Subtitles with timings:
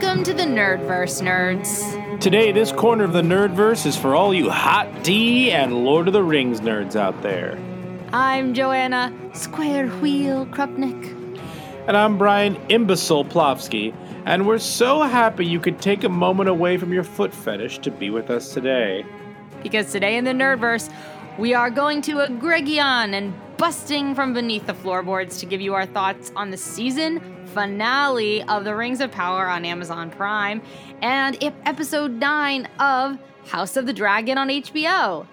[0.00, 2.20] Welcome to the Nerdverse, nerds.
[2.20, 6.14] Today, this corner of the Nerdverse is for all you Hot D and Lord of
[6.14, 7.58] the Rings nerds out there.
[8.10, 11.38] I'm Joanna Square Wheel Krupnik.
[11.86, 13.94] And I'm Bryan Imbecile Plofsky,
[14.24, 17.90] and we're so happy you could take a moment away from your foot fetish to
[17.90, 19.04] be with us today.
[19.62, 20.90] Because today in the Nerdverse,
[21.38, 25.74] we are going to a Gregion and busting from beneath the floorboards to give you
[25.74, 30.62] our thoughts on the season finale of The Rings of Power on Amazon Prime
[31.02, 35.26] and ep- episode 9 of House of the Dragon on HBO.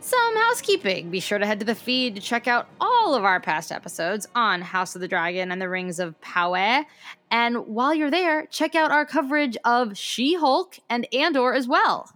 [0.00, 1.10] Some housekeeping.
[1.10, 4.28] Be sure to head to the feed to check out all of our past episodes
[4.34, 6.84] on House of the Dragon and the Rings of Power.
[7.30, 12.10] And while you're there, check out our coverage of She Hulk and Andor as well.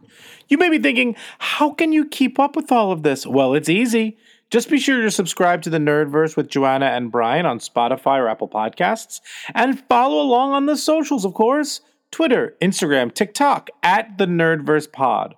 [0.49, 3.27] You may be thinking, how can you keep up with all of this?
[3.27, 4.19] Well, it's easy.
[4.51, 8.29] Just be sure to subscribe to the Nerdverse with Joanna and Bryan on Spotify or
[8.29, 9.21] Apple Podcasts,
[9.55, 15.35] and follow along on the socials, of course Twitter, Instagram, TikTok, at the Nerdverse Pod.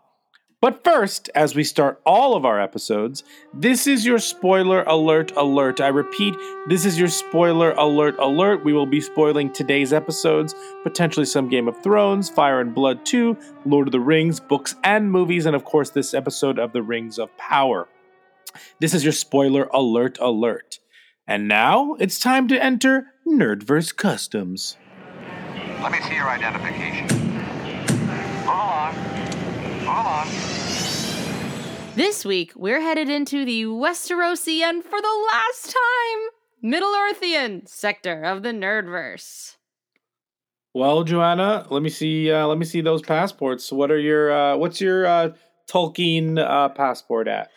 [0.60, 5.80] But first, as we start all of our episodes, this is your spoiler alert alert.
[5.80, 6.36] I repeat,
[6.68, 8.62] this is your spoiler alert alert.
[8.62, 13.36] We will be spoiling today's episodes, potentially some Game of Thrones, Fire and Blood 2,
[13.64, 17.18] Lord of the Rings, books and movies, and of course, this episode of The Rings
[17.18, 17.88] of Power.
[18.78, 20.78] This is your spoiler alert alert.
[21.26, 24.76] And now it's time to enter Nerdverse Customs.
[25.80, 27.08] Let me see your identification.
[28.46, 28.94] Hold on.
[29.86, 30.50] Hold on.
[31.96, 36.28] This week, we're headed into the Westerosian for the last time,
[36.62, 39.56] Middle Earthian sector of the Nerdverse.
[40.72, 42.30] Well, Joanna, let me see.
[42.30, 43.72] Uh, let me see those passports.
[43.72, 44.32] What are your?
[44.32, 45.30] Uh, what's your uh,
[45.68, 47.50] Tolkien uh, passport at?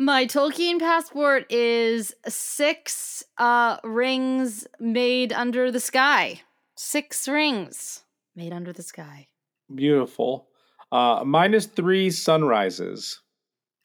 [0.00, 6.42] My Tolkien passport is six uh, rings made under the sky.
[6.76, 8.04] Six rings
[8.36, 9.26] made under the sky.
[9.74, 10.46] Beautiful.
[10.92, 13.20] Uh, minus three sunrises.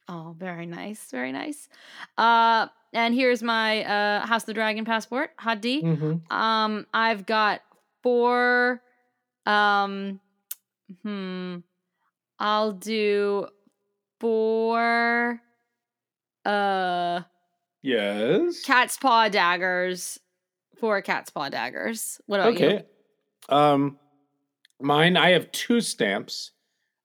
[0.08, 1.68] Oh, very nice, very nice.
[2.16, 5.82] Uh, and here's my uh, House of the Dragon passport, Hot D.
[5.82, 6.32] Mm-hmm.
[6.32, 7.62] Um, I've got
[8.04, 8.84] four.
[9.48, 10.20] Um,
[11.02, 11.58] hmm.
[12.38, 13.48] I'll do
[14.20, 15.42] four.
[16.46, 17.22] Uh,
[17.82, 18.62] Yes.
[18.62, 20.20] cat's paw daggers.
[20.80, 22.20] Four cat's paw daggers.
[22.26, 22.66] What about you?
[22.68, 22.86] Okay.
[23.50, 23.98] Um,
[24.82, 25.18] mine.
[25.18, 26.52] I have two stamps,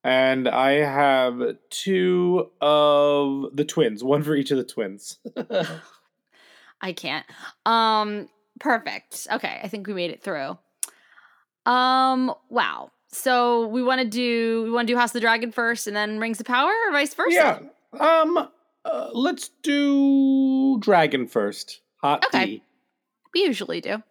[0.05, 1.41] and I have
[1.71, 4.03] two of the twins.
[4.05, 5.19] One for each of the twins.
[6.81, 7.27] I can't.
[7.67, 8.29] Um,
[8.61, 9.27] perfect.
[9.33, 10.59] Okay, I think we made it through.
[11.67, 12.91] Um, wow.
[13.11, 15.97] So we want to do we want to do House of the Dragon first, and
[15.97, 17.63] then Rings of Power, or vice versa.
[17.95, 18.21] yeah.
[18.23, 18.49] Um.
[18.89, 21.81] Uh, let's do dragon first.
[22.01, 22.47] Hot Okay.
[22.47, 22.63] D.
[23.35, 24.03] we usually do.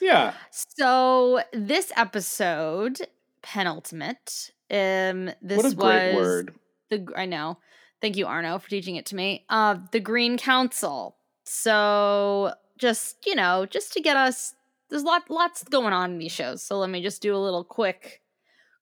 [0.00, 0.34] Yeah.
[0.50, 3.06] So this episode,
[3.42, 4.50] penultimate.
[4.70, 6.54] Um, this what a great was word.
[6.90, 7.58] the I know.
[8.02, 9.44] Thank you, Arno, for teaching it to me.
[9.48, 11.16] Uh, the Green Council.
[11.44, 14.54] So just you know, just to get us,
[14.90, 16.62] there's lot lots going on in these shows.
[16.62, 18.20] So let me just do a little quick,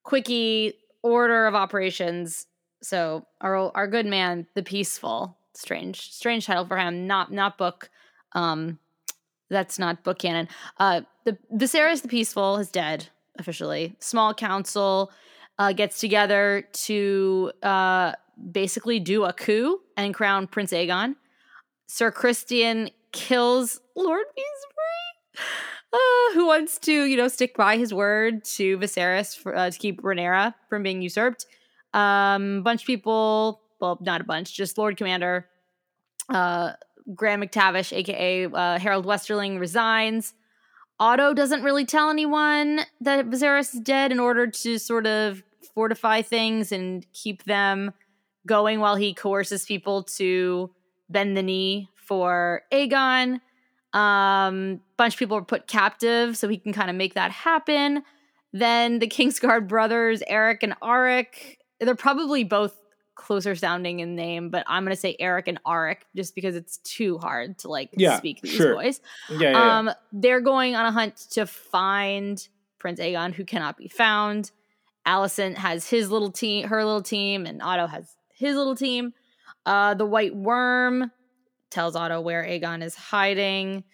[0.03, 2.47] quickie order of operations.
[2.83, 7.07] So our our good man, the Peaceful, strange strange title for him.
[7.07, 7.91] Not not book.
[8.33, 8.79] Um,
[9.51, 10.49] that's not book canon.
[10.79, 13.95] Uh, the Viserys the Peaceful is dead officially.
[14.01, 15.13] Small council
[15.59, 18.13] uh, gets together to uh,
[18.53, 21.17] basically do a coup and crown Prince Aegon.
[21.87, 25.45] Sir Criston kills Lord Beesbury,
[25.93, 29.79] uh, who wants to, you know, stick by his word to Viserys for, uh, to
[29.79, 31.47] keep Rhaenyra from being usurped.
[31.93, 35.47] Um, bunch of people, well, not a bunch, just Lord Commander
[36.29, 36.73] uh,
[37.15, 40.35] Graham McTavish, aka uh, Harold Westerling, resigns.
[41.01, 45.43] Otto doesn't really tell anyone that Viserys is dead in order to sort of
[45.75, 47.93] fortify things and keep them
[48.47, 50.71] going while he coerces people to
[51.09, 53.41] bend the knee for Aegon.
[53.93, 58.03] Um, bunch of people are put captive so he can kind of make that happen.
[58.53, 62.77] Then the Kingsguard brothers, Erryk and Arryk, they're probably both
[63.15, 67.19] closer sounding in name, but I'm gonna say Erryk and Arryk just because it's too
[67.19, 68.75] hard to like Yeah, speak these sure.
[68.75, 69.01] boys.
[69.31, 69.79] Yeah, yeah, yeah.
[69.79, 72.47] Um, they're going on a hunt to find
[72.79, 74.51] Prince Aegon, who cannot be found.
[75.07, 79.13] Alicent has his little team, her little team, and Otto has his little team.
[79.67, 81.11] Uh, the White Worm
[81.71, 83.85] tells Otto where Aegon is hiding.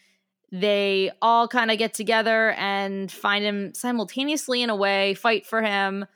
[0.53, 5.63] They all kind of get together and find him simultaneously in a way, fight for
[5.63, 6.07] him.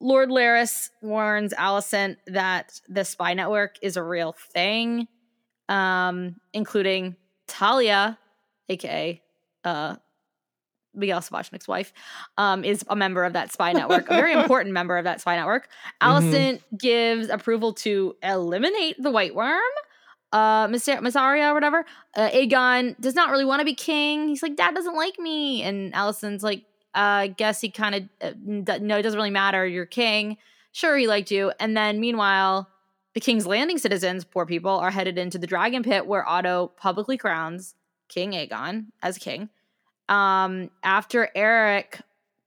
[0.00, 5.06] Lord Larys warns Alicent that the spy network is a real thing,
[5.68, 7.16] um, including
[7.46, 8.16] Talya,
[8.68, 9.22] aka
[9.64, 9.96] uh,
[10.94, 11.92] Miguel Sapochnik's wife,
[12.38, 15.36] um, is a member of that spy network, a very important member of that spy
[15.36, 15.68] network.
[16.00, 19.60] Alicent gives approval to eliminate the White Worm.
[20.32, 21.84] Uh, Miss Mysaria or whatever.
[22.16, 24.28] Uh, Aegon does not really want to be king.
[24.28, 26.64] He's like, Dad doesn't like me, and Allison's like,
[26.94, 29.66] uh, guess he kind of uh, no, it doesn't really matter.
[29.66, 30.36] You're king.
[30.72, 31.52] Sure, he liked you.
[31.58, 32.68] And then meanwhile,
[33.14, 37.16] the King's Landing citizens, poor people, are headed into the Dragon Pit where Otto publicly
[37.16, 37.74] crowns
[38.08, 39.48] King Aegon as king.
[40.08, 42.02] Um, after Erryk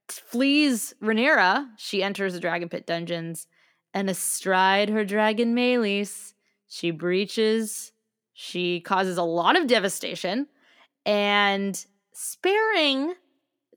[0.08, 3.46] flees Rhaenyra, she enters the Dragon Pit dungeons,
[3.92, 6.34] and astride her dragon Meleys,
[6.68, 7.92] she breaches.
[8.32, 10.48] She causes a lot of devastation,
[11.06, 13.14] and sparing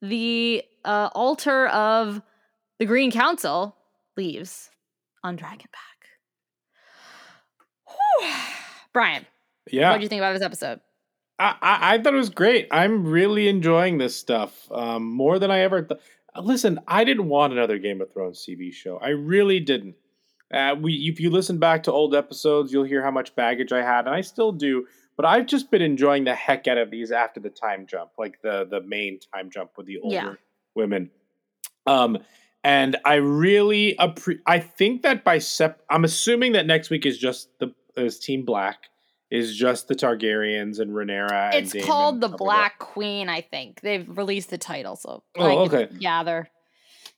[0.02, 2.22] the uh, altar of
[2.80, 3.76] the Green Council,
[4.16, 4.70] leaves
[5.24, 5.68] on Dragonback.
[7.88, 8.32] Whew.
[8.94, 9.26] Bryan,
[9.72, 9.92] yeah.
[9.92, 10.80] what do you think about this episode?
[11.40, 12.68] I, I, I thought it was great.
[12.72, 16.00] I'm really enjoying this stuff um, more than I ever thought.
[16.40, 18.98] Listen, I didn't want another Game of Thrones TV show.
[18.98, 19.96] I really didn't.
[20.52, 23.84] Uh, we, if you listen back to old episodes, you'll hear how much baggage I
[23.84, 24.88] had, and I still do.
[25.18, 28.40] But I've just been enjoying the heck out of these after the time jump, like
[28.44, 30.34] the the main time jump with the older Yeah.
[30.76, 31.10] women.
[31.88, 32.20] Um,
[32.64, 37.18] and I really appre- I think that by sep, I'm assuming that next week is
[37.18, 38.78] just the is Team Black
[39.32, 41.54] is just the Targaryens and Rhaenyra.
[41.56, 42.44] It's Daemon called the stuff like that.
[42.46, 43.82] Black Queen, I think.
[43.82, 45.88] They've released the title, so Oh, okay.
[46.00, 46.48] gather.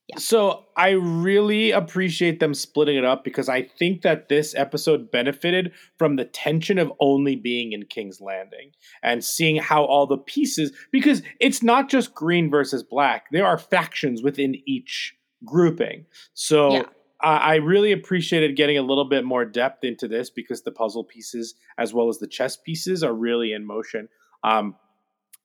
[0.09, 0.17] Yeah.
[0.17, 5.71] So I really appreciate them splitting it up because I think that this episode benefited
[5.99, 8.71] from the tension of only being in King's Landing
[9.03, 13.25] and seeing how all the pieces because it's not just green versus black.
[13.31, 15.15] There are factions within each
[15.45, 16.05] grouping.
[16.33, 16.83] So Yeah.
[17.21, 21.03] I I really appreciated getting a little bit more depth into this because the puzzle
[21.03, 24.09] pieces as well as the chess pieces are really in motion.
[24.43, 24.75] Um,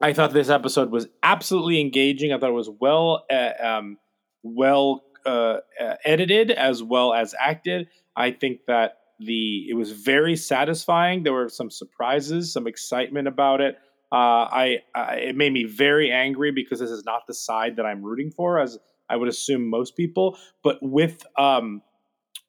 [0.00, 2.32] I thought this episode was absolutely engaging.
[2.32, 3.98] I thought it was well uh, um,
[4.44, 7.88] well uh, uh, edited as well as acted.
[8.14, 11.22] I think that the it was very satisfying.
[11.22, 13.76] There were some surprises, some excitement about it.
[14.12, 17.86] Uh, I, I it made me very angry because this is not the side that
[17.86, 20.38] I'm rooting for, as I would assume most people.
[20.62, 21.82] But with um,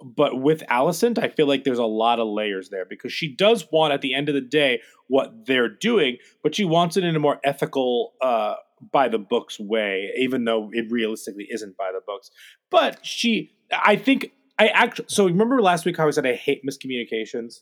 [0.03, 3.65] but with Alicent, I feel like there's a lot of layers there because she does
[3.71, 7.15] want, at the end of the day, what they're doing, but she wants it in
[7.15, 8.55] a more ethical, uh,
[8.91, 12.31] by the books way, even though it realistically isn't by the books.
[12.69, 15.05] But she, I think, I actually.
[15.09, 17.61] So remember last week how I said I hate miscommunications.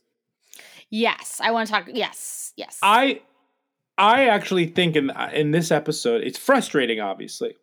[0.89, 1.89] Yes, I want to talk.
[1.91, 2.77] Yes, yes.
[2.81, 3.21] I,
[3.97, 7.55] I actually think in in this episode, it's frustrating, obviously,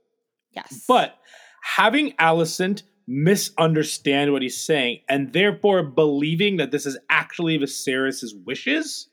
[0.53, 0.85] yes.
[0.89, 1.17] But
[1.63, 9.09] having Alicent misunderstand what he's saying and therefore believing that this is actually Viserys' wishes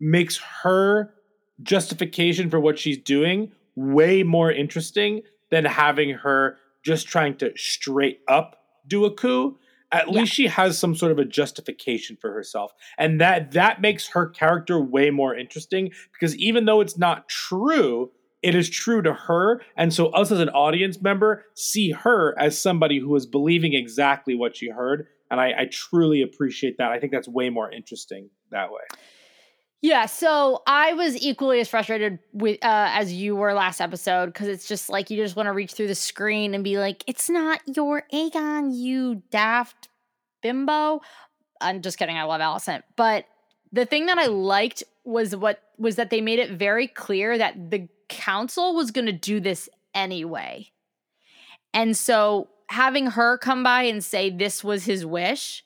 [0.00, 1.14] makes her
[1.62, 8.20] justification for what she's doing way more interesting than having her just trying to straight
[8.28, 9.58] up do a coup.
[9.92, 10.20] At Yeah.
[10.20, 12.72] least she has some sort of a justification for herself.
[12.96, 18.12] And that that makes her character way more interesting because even though it's not true,
[18.42, 19.60] it is true to her.
[19.76, 24.34] And so us as an audience member see her as somebody who is believing exactly
[24.34, 25.08] what she heard.
[25.30, 26.90] And I, I truly appreciate that.
[26.90, 28.80] I think that's way more interesting that way.
[29.82, 34.46] Yeah, so I was equally as frustrated with uh, as you were last episode because
[34.46, 37.30] it's just like you just want to reach through the screen and be like, "It's
[37.30, 39.88] not your Aegon, you daft
[40.42, 41.00] bimbo."
[41.62, 42.18] I'm just kidding.
[42.18, 43.24] I love Alicent, but
[43.72, 47.70] the thing that I liked was what was that they made it very clear that
[47.70, 50.68] the council was going to do this anyway,
[51.72, 55.64] and so having her come by and say this was his wish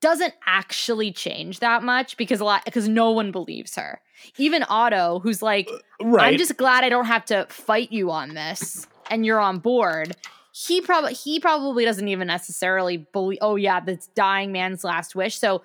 [0.00, 4.00] doesn't actually change that much because a lot because no one believes her.
[4.36, 6.32] Even Otto, who's like, uh, Right.
[6.32, 10.16] I'm just glad I don't have to fight you on this and you're on board.
[10.52, 15.38] He probably he probably doesn't even necessarily believe oh yeah, that's dying man's last wish.
[15.38, 15.62] So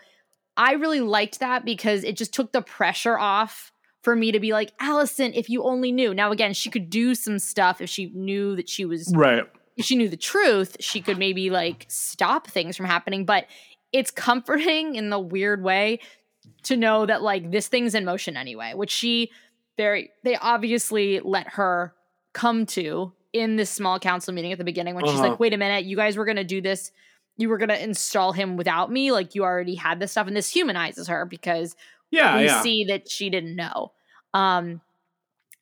[0.57, 3.71] I really liked that because it just took the pressure off
[4.01, 6.13] for me to be like, Alicent, if you only knew.
[6.13, 9.43] Now again, she could do some stuff if she knew that she was right.
[9.77, 13.25] if she knew the truth, she could maybe like stop things from happening.
[13.25, 13.45] But
[13.93, 15.99] it's comforting in the weird way
[16.63, 19.31] to know that like this thing's in motion anyway, which she
[19.77, 21.93] very they obviously let her
[22.33, 25.29] come to in this small council meeting at the beginning when she's Uh-huh.
[25.29, 26.91] like, wait a minute, you guys were gonna do this,
[27.37, 30.49] you were gonna install him without me, like you already had this stuff, and this
[30.49, 31.75] humanizes her because
[32.11, 32.61] Yeah, we yeah.
[32.61, 33.91] see that she didn't know.
[34.33, 34.81] Um,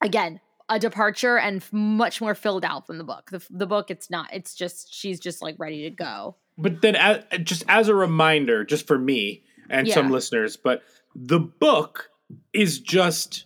[0.01, 3.29] again, a departure and much more filled out than the book.
[3.31, 4.29] The, the book, it's not.
[4.33, 6.35] It's just she's just like ready to go.
[6.61, 10.83] But then, as, just as a reminder, just for me and some listeners, but
[11.15, 12.09] the book
[12.53, 13.45] is just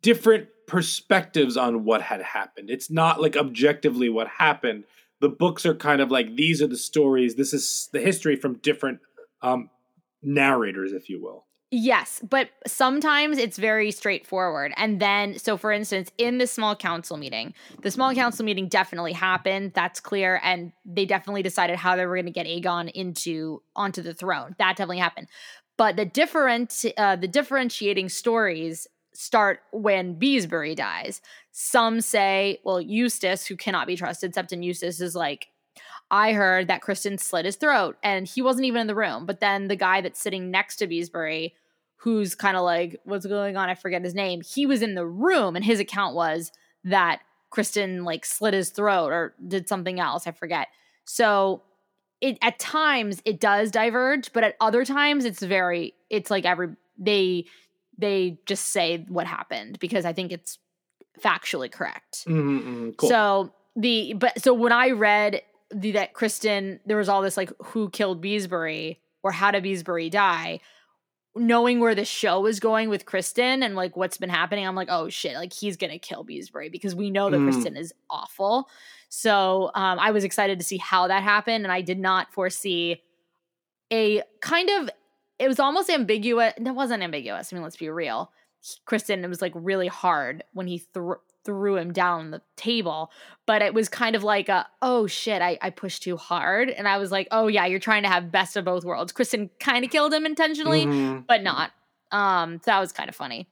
[0.00, 2.70] different perspectives on what had happened.
[2.70, 4.84] It's not like objectively what happened.
[5.20, 7.36] The books are kind of like these are the stories.
[7.36, 9.00] This is the history from different
[9.42, 9.70] um,
[10.22, 11.45] narrators, if you will.
[11.72, 14.72] Yes, but sometimes it's very straightforward.
[14.76, 19.12] And then, so for instance, in the small council meeting, the small council meeting definitely
[19.12, 19.72] happened.
[19.74, 24.00] That's clear, and they definitely decided how they were going to get Aegon into onto
[24.00, 24.54] the throne.
[24.58, 25.26] That definitely happened.
[25.76, 31.20] But the different, uh, the differentiating stories start when Beesbury dies.
[31.50, 35.48] Some say, well, Eustace, who cannot be trusted, Septon Eustace is like,
[36.10, 39.26] I heard that Criston slit his throat and he wasn't even in the room.
[39.26, 41.52] But then the guy that's sitting next to Beesbury,
[41.96, 43.68] who's kind of like, what's going on?
[43.68, 44.40] I forget his name.
[44.40, 46.52] He was in the room and his account was
[46.84, 50.26] that Criston like slit his throat or did something else.
[50.26, 50.68] I forget.
[51.04, 51.62] So
[52.20, 56.68] it at times it does diverge, but at other times it's very it's like every
[56.98, 57.46] they
[57.98, 60.58] they just say what happened because I think it's
[61.22, 62.24] factually correct.
[62.26, 63.08] Mm-hmm, cool.
[63.08, 65.42] So the but so when I read
[65.74, 70.10] the that Criston, there was all this like who killed Beesbury or how did Beesbury
[70.10, 70.60] die?
[71.34, 74.88] Knowing where the show is going with Criston and like what's been happening, I'm like,
[74.90, 77.50] oh shit, like he's gonna kill Beesbury because we know that Mm.
[77.52, 78.68] Criston is awful.
[79.10, 83.02] So um, I was excited to see how that happened, and I did not foresee
[83.92, 84.90] a kind of
[85.38, 86.54] it was almost ambiguous.
[86.58, 87.52] That wasn't ambiguous.
[87.52, 88.32] I mean, let's be real.
[88.60, 93.10] He- Criston, it was like really hard when he threw threw him down the table,
[93.46, 96.86] but it was kind of like a oh shit, I, I pushed too hard, and
[96.86, 99.12] I was like, oh yeah, you're trying to have best of both worlds.
[99.12, 101.24] Criston kind of killed him intentionally, Mhm.
[101.26, 101.70] but not.
[102.12, 103.48] Um, so that was kind of funny.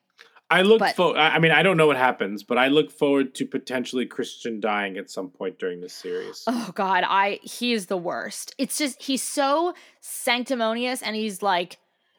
[0.50, 1.16] I look but- for.
[1.16, 4.60] I I mean, I don't know what happens, but I look forward to potentially Criston
[4.60, 6.44] dying at some point during this series.
[6.48, 8.54] Oh God, I he is the worst.
[8.58, 11.78] It's just he's so sanctimonious, and he's like,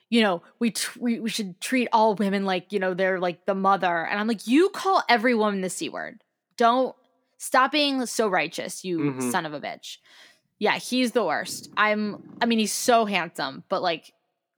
[0.10, 3.46] you know, we tr- we we should treat all women like you know they're like
[3.46, 6.24] the mother, and I'm like, you call every woman the c word.
[6.58, 6.96] Don't
[7.38, 9.32] stop being so righteous, you Mhm.
[9.32, 9.98] son of a bitch.
[10.60, 11.70] Yeah, he's the worst.
[11.76, 12.38] I'm.
[12.42, 14.14] I mean, he's so handsome, but like,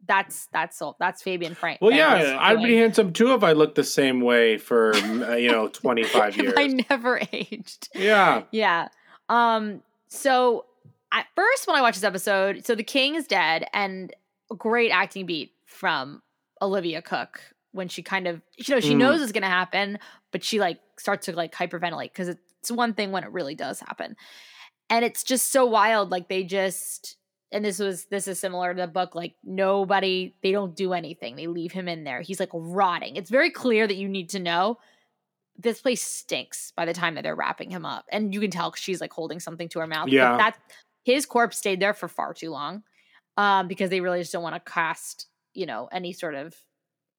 [0.05, 0.95] that's that's all.
[0.99, 1.77] That's Fabien Frankel.
[1.81, 5.49] Well, yeah, I'd be handsome too if I looked the same way for uh, you
[5.51, 6.53] know twenty five years.
[6.55, 7.89] I never aged.
[7.95, 8.89] Yeah, Yeah.
[9.29, 10.65] Um, so
[11.11, 14.13] at first when I watched this episode, so the king is dead and
[14.55, 16.21] great acting beat from
[16.61, 18.97] Olivia Cooke when she kind of you know, she Mm.
[18.97, 19.99] knows it's gonna happen,
[20.31, 23.79] but she like starts to like hyperventilate because it's one thing when it really does
[23.79, 24.15] happen.
[24.89, 26.09] And it's just so wild.
[26.11, 27.17] Like they just
[27.51, 31.35] and this was this is similar to the book, like nobody they don't do anything.
[31.35, 32.21] They leave him in there.
[32.21, 33.15] He's like rotting.
[33.15, 34.79] It's very clear that you need to know
[35.59, 38.05] this place stinks by the time that they're wrapping him up.
[38.11, 40.09] And you can tell she's like holding something to her mouth.
[40.09, 40.37] Yeah.
[40.37, 40.57] that
[41.03, 42.83] his corpse stayed there for far too long.
[43.37, 46.55] Um, because they really just don't want to cast, you know, any sort of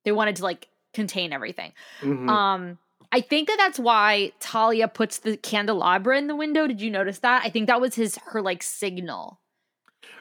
[0.05, 1.73] they wanted to like contain everything.
[2.01, 2.29] Mhm.
[2.29, 2.79] Um,
[3.13, 6.67] I think that that's why Talya puts the candelabra in the window.
[6.67, 7.43] Did you notice that?
[7.45, 9.41] I think that was his her like signal.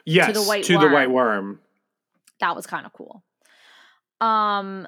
[0.04, 1.60] yes, the white to the white worm.
[2.40, 3.22] That was kind of cool.
[4.20, 4.86] Um,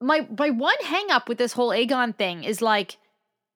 [0.00, 2.98] my my one hang up with this whole Aegon thing is like,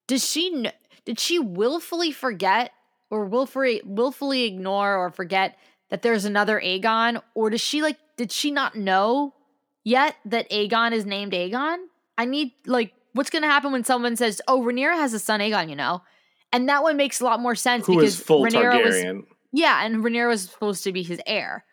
[0.07, 0.67] does she
[1.05, 2.73] did she willfully forget
[3.11, 5.57] or willfully willfully ignore or forget
[5.93, 9.35] that there's another Aegon, or does she like did she not know
[9.85, 11.77] yet that Aegon is named Aegon?
[12.17, 15.69] I need like what's gonna happen when someone says, "Oh, Rhaenyra has a son Aegon,"
[15.69, 16.01] you know,
[16.51, 19.25] and that one makes a lot more sense Who because is full Rhaenyra was Targaryen?
[19.53, 21.67] yeah, and Rhaenyra was supposed to be his heir.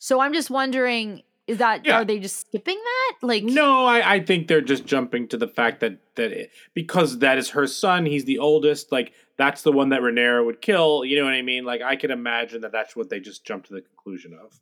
[0.00, 2.00] So I'm just wondering, is that Yeah.
[2.00, 3.14] are they just skipping that?
[3.22, 7.18] Like No, I, I think they're just jumping to the fact that that it, because
[7.20, 8.90] that is her son, he's the oldest.
[8.92, 11.04] Like that's the one that Rhaenyra would kill.
[11.04, 11.64] You know what I mean?
[11.64, 14.58] Like I can imagine that that's what they just jumped to the conclusion of.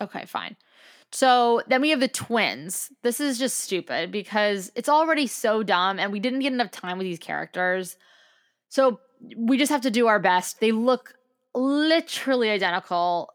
[0.00, 0.56] Okay, fine.
[1.12, 2.90] So then we have the twins.
[3.02, 6.98] This is just stupid because it's already so dumb and we didn't get enough time
[6.98, 7.96] with these characters.
[8.68, 9.00] So
[9.36, 10.60] we just have to do our best.
[10.60, 11.14] They look
[11.54, 13.30] literally identical.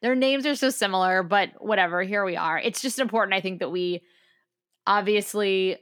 [0.00, 2.58] Their names are so similar, but whatever, here we are.
[2.58, 4.02] It's just important, I think, that we
[4.86, 5.76] obviously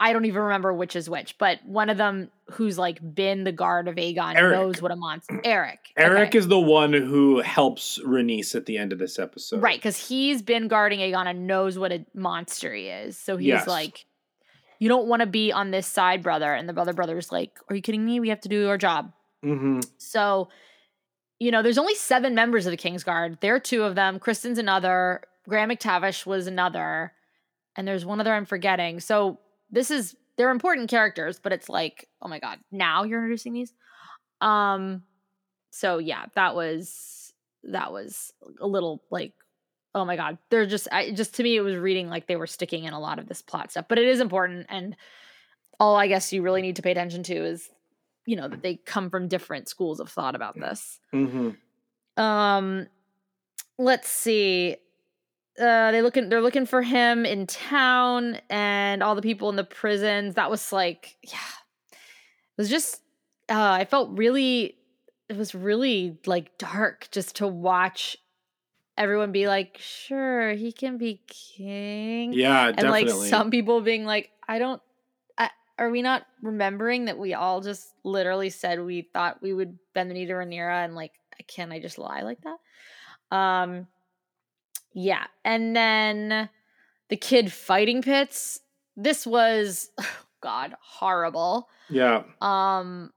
[0.00, 3.52] I don't even remember which is which, but one of them who's like been the
[3.52, 4.50] guard of Aegon Erryk.
[4.52, 5.40] knows what a monster.
[5.44, 5.78] Erryk.
[5.98, 6.38] Erryk okay.
[6.38, 9.62] is the one who helps Rhaenys at the end of this episode.
[9.62, 13.16] right because he's been guarding Aegon and knows what a monster he is.
[13.16, 13.68] So he's Yes.
[13.68, 14.04] like,
[14.80, 17.76] "You don't want to be on this side, brother." And the brother brother's like, "Are
[17.76, 18.18] you kidding me?
[18.20, 19.12] We have to do our job."
[19.44, 19.80] Mm-hmm.
[19.98, 20.48] So,
[21.38, 23.40] you know, there's only seven members of the Kingsguard.
[23.40, 24.18] There are two of them.
[24.18, 25.22] Criston's another.
[25.48, 27.12] Graham McTavish was another.
[27.76, 29.00] And there's one other I'm forgetting.
[29.00, 33.52] So this is they're important characters, but it's like, oh my god, now you're introducing
[33.52, 33.72] these.
[34.40, 35.02] Um,
[35.70, 37.32] so yeah, that was
[37.64, 39.32] that was a little like,
[39.94, 42.46] oh my god, they're just I just to me it was reading like they were
[42.46, 44.96] sticking in a lot of this plot stuff, but it is important and
[45.80, 47.68] all I guess you really need to pay attention to is
[48.26, 51.00] you know that they come from different schools of thought about this.
[51.12, 51.50] hmm
[52.16, 52.86] Um
[53.78, 54.76] let's see.
[55.58, 59.64] Uh they looking they're looking for him in town and all the people in the
[59.64, 60.34] prisons.
[60.34, 61.38] That was like yeah.
[61.90, 63.02] It was just
[63.48, 64.76] uh I felt really
[65.28, 68.16] it was really like dark just to watch
[68.96, 73.16] everyone be like, "Sure, he can be king." Yeah, and definitely.
[73.16, 74.82] like some people being like i don't
[75.78, 80.10] are we not remembering that we all just literally said we thought we would bend
[80.10, 81.12] the knee to Rhaenyra and like
[81.48, 83.86] can i just lie like that um
[84.94, 86.48] yeah and then
[87.08, 88.60] the kid fighting pits
[88.96, 89.90] this was
[90.40, 92.22] god horrible yeah.
[92.40, 93.10] um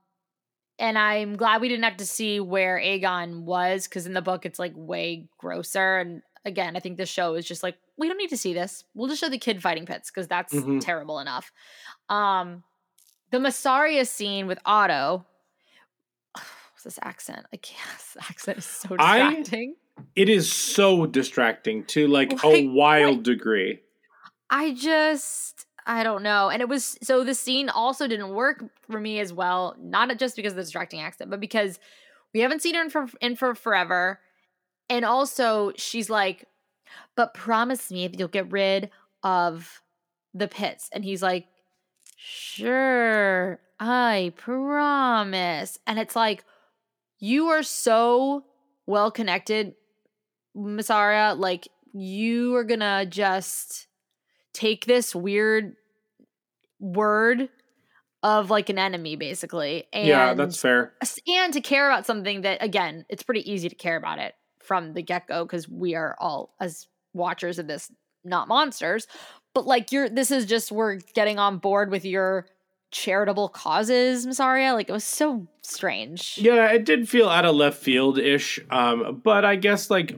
[0.78, 4.46] and I'm glad we didn't have to see where Aegon was because in the book
[4.46, 5.98] it's like way grosser.
[5.98, 8.84] And again, I think this show is just like, we don't need to see this.
[8.94, 10.80] We'll just show the kid fighting pits because that's Mhm.
[10.80, 11.52] terrible enough.
[12.08, 12.62] Um
[13.30, 15.26] the Mysaria scene with Otto.
[16.72, 17.46] What's this accent?
[17.52, 19.76] I can't this accent is so I- distracting.
[20.14, 23.24] It is so distracting to like a wild what?
[23.24, 23.80] degree.
[24.48, 26.50] I just I don't know.
[26.50, 30.36] And it was so the scene also didn't work for me as well, not just
[30.36, 31.80] because of the distracting accent, but because
[32.34, 34.20] we haven't seen her in for in for forever.
[34.90, 36.46] And also she's like,
[37.16, 38.90] but promise me if you'll get rid
[39.22, 39.82] of
[40.34, 40.88] the pits.
[40.92, 41.46] And he's like,
[42.20, 45.78] Sure, I promise.
[45.86, 46.44] And it's like,
[47.20, 48.44] you are so
[48.86, 49.74] well connected,
[50.56, 51.38] Mysaria.
[51.38, 53.86] Like, you are gonna just
[54.52, 55.76] take this weird
[56.80, 57.48] word
[58.22, 59.84] of like an enemy, basically.
[59.92, 60.94] And yeah, that's fair.
[61.28, 64.34] and to care about something that again it's pretty easy to care about it
[64.68, 67.90] from the get-go because we are all as watchers of this
[68.22, 69.06] not monsters
[69.54, 72.46] but like you're this is just we're getting on board with your
[72.90, 77.82] charitable causes Mysaria like it was so strange Yeah, it did feel out of left
[77.82, 78.58] field ish.
[78.70, 80.16] Um, but I guess like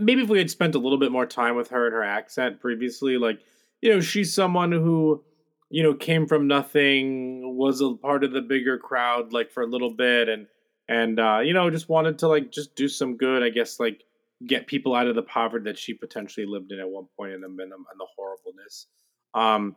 [0.00, 2.60] maybe if we had spent a little bit more time with her and her accent
[2.60, 3.40] previously, like
[3.82, 5.22] you know, she's someone who
[5.70, 9.66] you know came from nothing, was a part of the bigger crowd like for a
[9.66, 10.46] little bit, and
[10.88, 13.42] and uh, you know just wanted to like just do some good.
[13.42, 14.02] I guess like
[14.46, 17.40] get people out of the poverty that she potentially lived in at one point in
[17.40, 18.86] the in the, in the horribleness.
[19.34, 19.76] Um,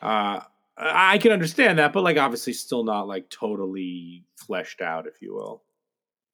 [0.00, 0.40] uh,
[0.76, 5.34] I can understand that, but like obviously still not like totally fleshed out, if you
[5.34, 5.62] will.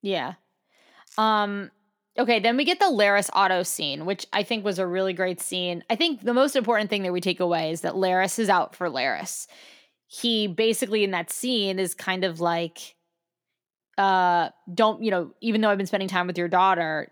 [0.03, 0.35] yeah
[1.19, 1.71] um
[2.19, 5.41] okay then we get the Larys Otto scene which I think was a really great
[5.41, 8.49] scene I think the most important thing that we take away is that Larys is
[8.49, 9.47] out for Larys
[10.07, 12.96] he basically in that scene is kind of like
[13.99, 17.11] uh don't you know even though i've been spending time with your daughter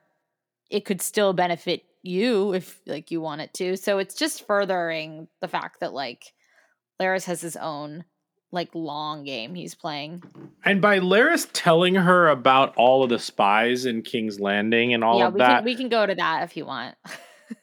[0.70, 3.76] it could still benefit you if like you want it to.
[3.76, 6.32] So it's just furthering the fact that like
[7.00, 8.04] Larys has his own
[8.52, 10.22] like long game he's playing.
[10.64, 15.18] And by Larys telling her about all of the spies in King's Landing and all
[15.18, 16.96] yeah of we that, can we can go to that if you want.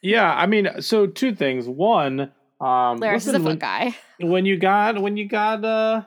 [0.03, 1.67] Yeah, I mean, so two things.
[1.67, 2.31] One,
[2.62, 3.95] um, Larys is a listen, foot when, guy.
[4.19, 6.03] when you got when you got uh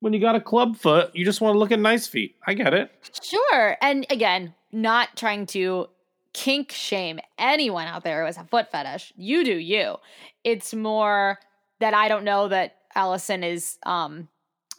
[0.00, 2.36] when you got a club foot, you just want to look at nice feet.
[2.46, 2.90] I get it.
[3.22, 3.76] Sure.
[3.80, 5.88] And again, not trying to
[6.32, 9.12] kink shame anyone out there who has a foot fetish.
[9.16, 9.96] You do you.
[10.44, 11.38] It's more
[11.80, 14.28] that I don't know that Alicent is um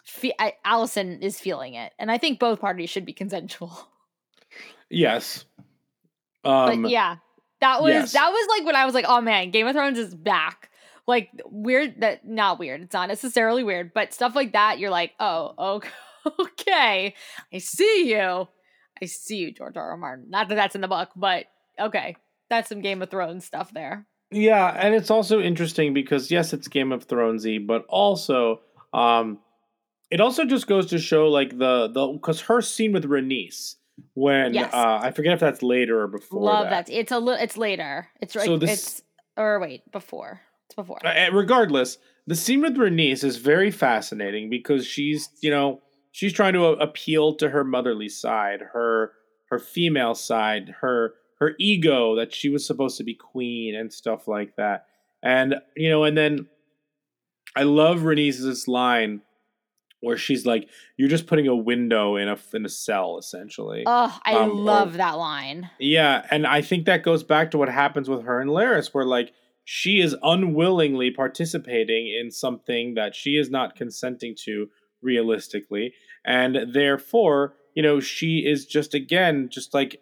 [0.04, 1.94] fe- I, Alicent is feeling it.
[2.00, 3.90] And I think both parties should be consensual.
[4.90, 5.44] Yes.
[6.46, 7.18] Um, but yeah,
[7.60, 8.14] that was yes.
[8.14, 10.70] that was like when I was like, "Oh man, Game of Thrones is back."
[11.08, 12.82] Like weird that not weird.
[12.82, 15.82] It's not necessarily weird, but stuff like that you're like, "Oh,
[16.40, 17.16] okay.
[17.54, 18.48] I see you.
[19.02, 19.92] I see you, George R.
[19.92, 19.98] R.
[19.98, 21.46] Martin." Not that that's in the book, but
[21.80, 22.18] okay.
[22.50, 24.06] That's some Game of Thrones stuff there.
[24.32, 28.60] Yeah, and it's also interesting because yes, it's Game of Thronesy, but also
[28.94, 29.40] um
[30.12, 33.76] it also just goes to show like the the because her scene with Rhaenys
[34.14, 34.74] when Yes.
[34.74, 36.88] uh I forget if that's later or before Love that.
[36.88, 36.94] that.
[36.94, 38.08] It's a little it's later.
[38.22, 39.02] It's right So this- it's
[39.38, 40.42] or wait, before.
[40.78, 41.06] Before.
[41.06, 46.54] Uh, regardless, the scene with Rhaenys is very fascinating because she's, you know, she's trying
[46.54, 49.12] to appeal to her motherly side, her
[49.50, 54.28] her female side, her her ego that she was supposed to be queen and stuff
[54.28, 54.86] like that.
[55.24, 56.48] And you know, and then
[57.56, 59.22] I love Rhaenys's line
[60.02, 64.16] where she's like, "You're just putting a window in a in a cell, essentially." Oh,
[64.24, 65.72] I Um, or- love that line.
[65.80, 69.06] Yeah, and I think that goes back to what happens with her and Larys, where
[69.06, 69.34] like
[69.70, 74.70] she is unwillingly participating in something that she is not consenting to
[75.02, 75.94] realistically,
[76.26, 80.02] and therefore, you know, she is just again just like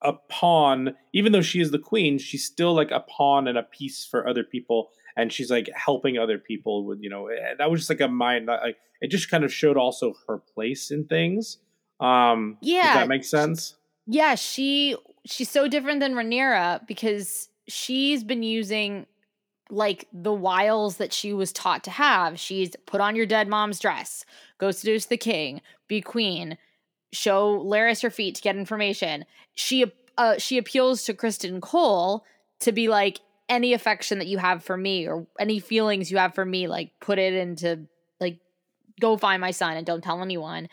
[0.00, 0.94] a pawn.
[1.12, 4.26] Even though she is the queen, she's still like a pawn and a piece for
[4.26, 4.88] other people,
[5.18, 8.08] and she's like helping other people with you know eh, that was just like a
[8.08, 11.58] mind like it just kind of showed also her place in things.
[12.00, 12.94] Um, does Yeah.
[12.94, 13.76] that makes sense.
[14.06, 19.06] Yeah, she she's so different than Rhaenyra because she's been using
[19.70, 22.38] like the wiles that she was taught to have.
[22.38, 24.24] She's put on your dead mom's dress,
[24.58, 26.58] go seduce the king, be queen,
[27.12, 29.24] show Larys her feet to get information.
[29.54, 32.24] She uh, she appeals to Criston Cole
[32.60, 36.34] to be like any affection that you have for me or any feelings you have
[36.34, 37.86] for me, like put it into
[38.20, 38.38] like
[39.00, 40.68] go find my son and don't tell anyone.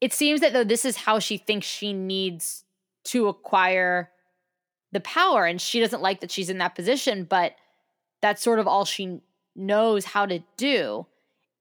[0.00, 2.64] It seems that though this is how she thinks she needs
[3.04, 4.11] to acquire
[4.92, 7.54] the power and she doesn't like that she's in that position but
[8.22, 9.20] that's sort of all she
[9.54, 11.06] knows how to do.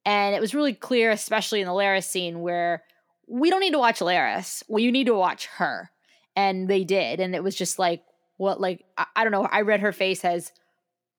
[0.06, 2.84] And it was really clear especially in the Larys scene where
[3.28, 4.64] we don't need to watch Larys.
[4.68, 5.90] Well you need to watch her.
[6.36, 7.20] And they did.
[7.20, 8.04] And it was just like
[8.38, 9.48] what like I, I don't know.
[9.52, 10.54] I read her face as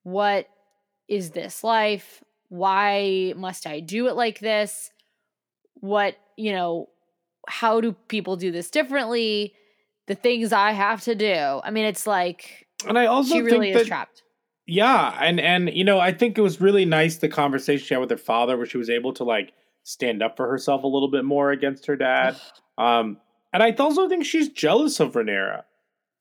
[0.04, 0.48] what
[1.08, 2.24] is this life?
[2.48, 4.90] Why must i do it like this?
[5.74, 6.88] What you know
[7.48, 9.54] how do people do this differently
[10.06, 13.72] the things i have to do i mean it's like And I also she really
[13.72, 14.22] think is that, trapped
[14.66, 18.00] Yeah, and and you know, I think it was really nice the conversation she had
[18.00, 21.10] with her father, where she was able to like stand up for herself a little
[21.10, 22.36] bit more against her dad.
[22.78, 23.18] Um,
[23.52, 25.64] and I also think she's jealous of Rhaenyra.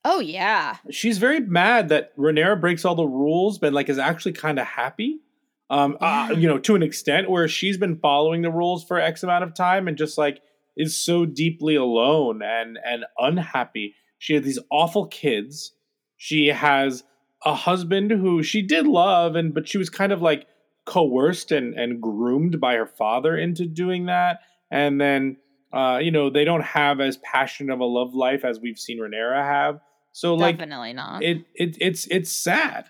[0.04, 4.34] oh yeah She's very mad that Rhaenyra breaks all the rules, but like is actually
[4.34, 5.22] kind of happy.
[5.70, 9.24] Um, uh, you know, to an extent where she's been following the rules for X
[9.24, 10.42] amount of time and just like
[10.82, 13.96] is so deeply alone and and unhappy.
[14.18, 15.74] She has these awful kids.
[16.18, 17.04] She has
[17.44, 20.48] a husband who she did love, and but she was kind of like
[20.86, 24.40] coerced and and groomed by her father into doing that.
[24.70, 25.38] And then
[25.74, 29.00] uh, you know, they don't have as passionate of a love life as we've seen
[29.00, 29.80] Rhaenyra have.
[30.14, 32.86] So like definitely not it it it's it's sad.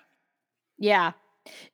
[0.80, 1.12] Yeah.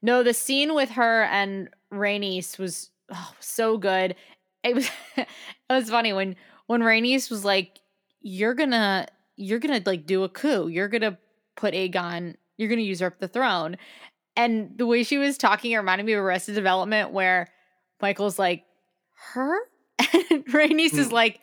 [0.02, 4.16] No, the scene with her and Rhaenys was oh, so good.
[4.64, 4.90] It was
[5.70, 6.36] it was funny when
[6.68, 7.80] when Rhaenys was like,
[8.22, 10.68] You're gonna you're gonna like do a coup.
[10.68, 11.18] You're gonna
[11.56, 13.78] put Aegon, you're gonna usurp the throne.
[14.36, 17.48] And the way she was talking it reminded me of Arrested Development where
[18.02, 18.64] Michael's like,
[19.34, 19.58] Her?
[20.30, 21.14] And Rhaenys is Hmm.
[21.14, 21.40] like,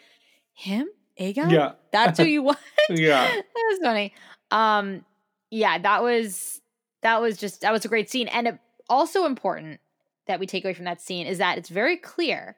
[0.52, 0.88] Him?
[1.20, 1.50] Aegon?
[1.50, 1.72] Yeah.
[1.92, 2.58] That's who you want?
[2.90, 3.24] Yeah.
[3.34, 4.12] that was funny.
[4.50, 5.04] Um,
[5.50, 6.60] yeah, that was
[7.02, 8.58] that was just that was a great scene, and it,
[8.88, 9.80] also important
[10.26, 12.56] that we take away from that scene is that it's very clear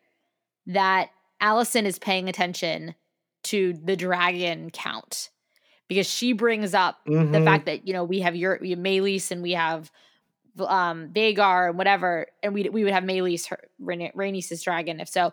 [0.66, 1.10] that
[1.42, 2.94] Alicent is paying attention
[3.44, 5.30] to the dragon count
[5.88, 7.44] because she brings up the Mhm.
[7.44, 9.90] fact that you know we have your we have Meleys and we have
[10.58, 15.08] um Vhagar and whatever, and we we would have Meleys her Rhaen- Rhaenys' dragon if
[15.08, 15.32] so.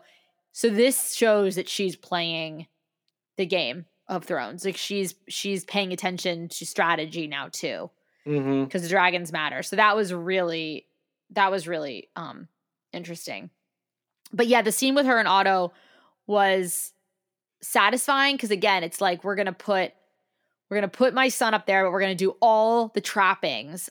[0.52, 2.68] So this shows that she's playing
[3.38, 4.66] the game of Thrones.
[4.66, 7.90] Like she's she's paying attention to strategy now too
[8.28, 8.66] Mm-hmm.
[8.66, 9.64] because the dragons matter.
[9.64, 10.88] So that was really
[11.32, 12.48] that was really um
[12.92, 13.50] interesting.
[14.32, 15.74] But yeah, the scene with her and Otto
[16.28, 16.94] was
[17.62, 19.92] satisfying because again, it's like we're gonna put
[20.70, 23.90] we're gonna put my son up there, but we're gonna do all the trappings.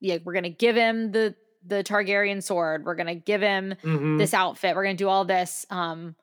[0.00, 1.34] Yeah, we're gonna give him the
[1.66, 2.84] the Targaryen sword.
[2.84, 4.18] We're gonna give him Mm-hmm.
[4.18, 4.76] this outfit.
[4.76, 5.64] We're gonna do all this.
[5.70, 6.14] Um,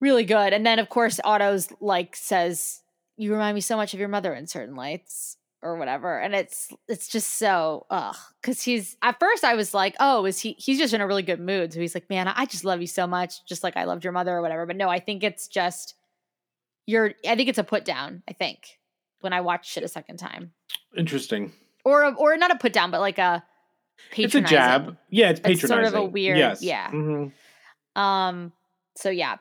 [0.00, 0.52] really good.
[0.52, 2.80] And then of course Otto's like says,
[3.16, 6.72] "You remind me so much of your mother in certain lights." Or whatever, and it's
[6.88, 8.16] it's just so ugh.
[8.40, 10.56] Because he's at first I was like, oh, is he?
[10.58, 11.74] He's just in a really good mood.
[11.74, 14.14] So he's like, man, I just love you so much, just like I loved your
[14.14, 14.64] mother or whatever.
[14.64, 15.96] But no, I think it's just
[16.86, 17.12] you're.
[17.28, 18.22] I think it's a put down.
[18.26, 18.78] I think
[19.20, 20.52] when I watched it a second time,
[20.96, 21.52] Interesting.
[21.84, 23.44] or a, or not a put down, but like a
[24.16, 24.96] It's a jab.
[25.10, 26.62] Yeah, it's It's sort of a weird- Yes.
[26.62, 26.90] yeah.
[26.90, 27.32] Mhm.
[27.96, 28.52] Um,
[28.96, 29.36] so yeah.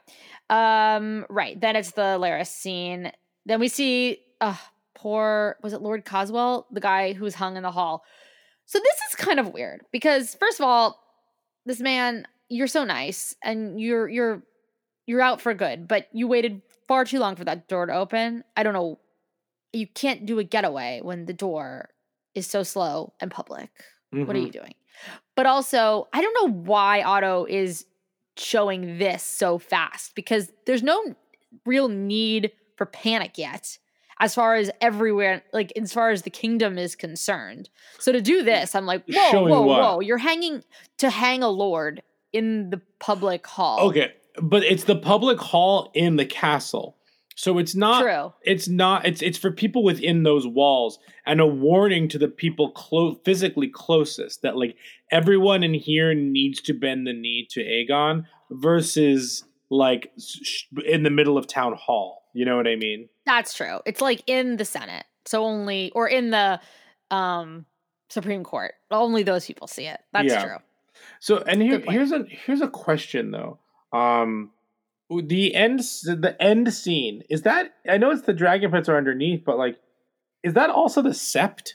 [0.49, 1.57] Um, right.
[1.59, 3.13] Then it's the Larys scene.
[3.45, 4.57] Then we see uh
[4.99, 8.03] poor was it Lord Caswell, the guy who was hung in the hall.
[8.65, 10.99] So this is kind of weird because first of all,
[11.65, 14.43] this man, you're so nice and you're you're
[15.05, 18.43] you're out for good, but you waited far too long for that door to open.
[18.55, 18.99] I don't know.
[19.73, 21.89] You can't do a getaway when the door
[22.35, 23.69] is so slow and public.
[24.11, 24.45] What are Mhm.
[24.45, 24.73] you doing?
[25.35, 27.85] But also, I don't know why Otto is
[28.37, 31.15] showing this so fast because there's no
[31.65, 33.77] real need for panic yet
[34.19, 37.69] as far as everywhere like as far as the kingdom is concerned.
[37.99, 39.81] So to do this, I'm like, whoa, Showing whoa, what?
[39.81, 40.63] whoa, you're hanging
[40.97, 42.01] to hang a lord
[42.33, 43.87] in the public hall.
[43.89, 46.95] Okay, but it's the public hall in the castle.
[47.35, 48.33] So it's not True.
[48.43, 52.71] it's not it's it's for people within those walls and a warning to the people
[52.71, 54.75] clo- physically closest that like
[55.09, 61.09] everyone in here needs to bend the knee to Aegon versus like sh- in the
[61.09, 62.18] middle of town hall.
[62.33, 63.09] You know what I mean?
[63.25, 63.79] That's true.
[63.85, 65.05] It's like in the Senate.
[65.25, 66.59] So only or in the
[67.11, 67.65] um
[68.09, 68.73] Supreme Court.
[68.91, 69.99] Only those people see it.
[70.13, 70.43] That's Yeah.
[70.43, 70.57] true.
[71.19, 73.59] So and here here's a here's a question though.
[73.93, 74.51] Um
[75.09, 79.43] the end the end scene is that I know it's the dragon pits are underneath,
[79.45, 79.77] but like
[80.43, 81.73] is that also the sept?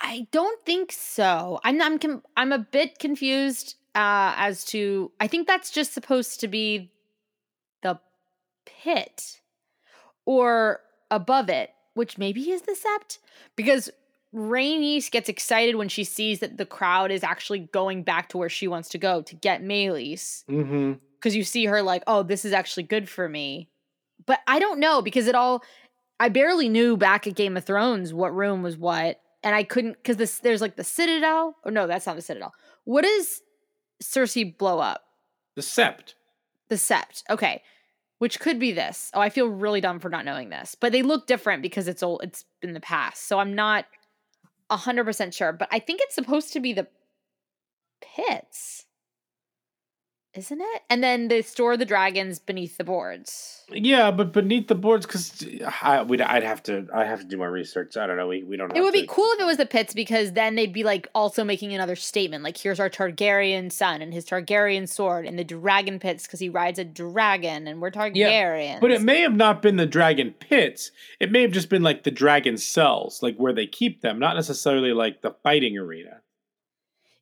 [0.00, 1.60] I don't think so.
[1.64, 6.48] I'm I'm I'm a bit confused uh as to I think that's just supposed to
[6.48, 6.92] be
[7.82, 7.98] the
[8.66, 9.40] pit
[10.24, 13.18] or above it, which maybe is the sept
[13.54, 13.90] because
[14.34, 18.48] Rhaenys gets excited when she sees that the crowd is actually going back to where
[18.48, 19.62] she wants to go to get.
[19.62, 20.92] Mm-hmm.
[21.14, 23.68] because you see her like, oh, this is actually good for me.
[24.26, 25.62] But I don't know because it all
[26.18, 29.94] I barely knew back at Game of Thrones what room was what, and I couldn't
[29.94, 31.56] because this there's like the Citadel.
[31.64, 32.52] Or no, that's not the Citadel.
[32.84, 33.42] What does
[34.02, 35.04] Cersei blow up?
[35.54, 36.14] The sept.
[36.68, 37.22] The Sept.
[37.30, 37.62] Okay.
[38.18, 39.10] Which could be this.
[39.12, 40.74] Oh, I feel really dumb for not knowing this.
[40.74, 43.28] But they look different because it's old it's in the past.
[43.28, 43.84] So I'm not
[44.70, 45.52] hundred percent sure.
[45.52, 46.86] But I think it's supposed to be the
[48.00, 48.85] pits.
[50.36, 50.82] Isn't it?
[50.90, 53.64] And then they store the dragons beneath the boards.
[53.70, 55.44] Yeah, but beneath the boards, because
[55.82, 57.96] I would I'd have to I have to do my research.
[57.96, 58.28] I don't know.
[58.28, 58.76] We we don't.
[58.76, 59.00] It would to.
[59.00, 61.96] be cool if it was the pits because then they'd be like also making another
[61.96, 62.44] statement.
[62.44, 66.48] Like, here's our Targaryen son and his Targaryen sword and the dragon pits because he
[66.48, 68.80] rides a dragon and we're Targaryens.
[68.80, 70.90] But it may have not been the dragon pits.
[71.18, 74.36] It may have just been like the dragon cells, like where they keep them, not
[74.36, 76.20] necessarily like the fighting arena.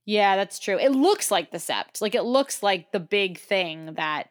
[0.06, 0.78] Yeah, that's true.
[0.78, 2.00] It looks like the sept.
[2.00, 4.28] Like it looks like the big thing that,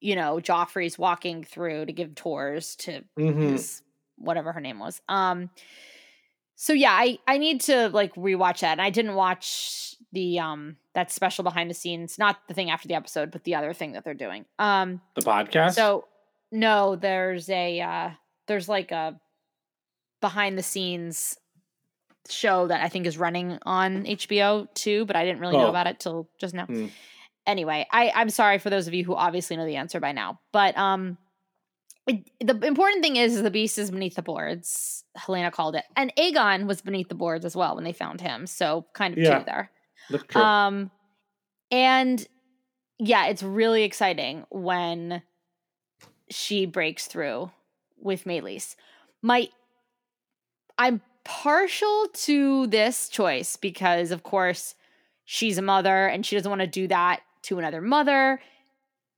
[0.00, 3.52] you know, Joffrey's walking through to give tours to Mhm.
[3.52, 3.82] his
[4.16, 5.00] whatever her name was.
[5.08, 5.50] Um
[6.56, 8.72] so yeah, I I need to like rewatch that.
[8.72, 12.86] And I didn't watch the um that special behind the scenes, not the thing after
[12.88, 14.44] the episode, but the other thing that they're doing.
[14.58, 15.74] Um The podcast.
[15.74, 16.06] so
[16.52, 18.10] no, there's a uh
[18.46, 19.20] there's like a
[20.20, 21.36] behind the scenes
[22.28, 25.70] show that I think is running on HBO too, but I didn't really know Oh.
[25.70, 26.66] about it till just now.
[26.66, 26.86] Hmm.
[27.46, 30.40] Anyway, I I'm sorry for those of you who obviously know the answer by now,
[30.52, 31.18] but um.
[32.06, 35.04] It, the important thing is, is the beast is beneath the boards.
[35.18, 38.46] Helaena called it, and Aegon was beneath the boards as well when they found him.
[38.46, 39.38] So kind of Yeah.
[39.38, 39.70] two there.
[40.28, 40.42] True.
[40.42, 40.90] Um,
[41.70, 42.26] and
[42.98, 45.22] yeah, it's really exciting when
[46.28, 47.50] she breaks through
[47.98, 48.76] with Meleys.
[49.22, 49.48] My,
[50.76, 54.74] I'm partial to this choice because, of course,
[55.24, 58.40] she's a mother and she doesn't want to do that to another mother.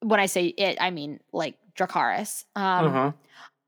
[0.00, 2.44] When I say it, I mean like Dracarys.
[2.54, 3.12] Um, uh-huh.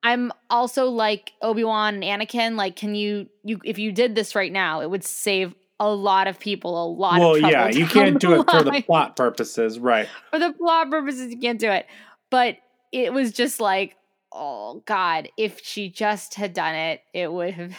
[0.02, 2.56] I'm also like Obi Wan and Anakin.
[2.56, 6.26] Like, can you you if you did this right now, it would save a lot
[6.26, 10.08] of people a lot Well, yeah, you can't do it for the plot purposes, right?
[10.30, 11.30] for the plot purposes.
[11.30, 11.86] You can't do it,
[12.30, 12.58] but
[12.92, 13.96] it was just like,
[14.32, 17.76] oh god, if she just had done it, it would have.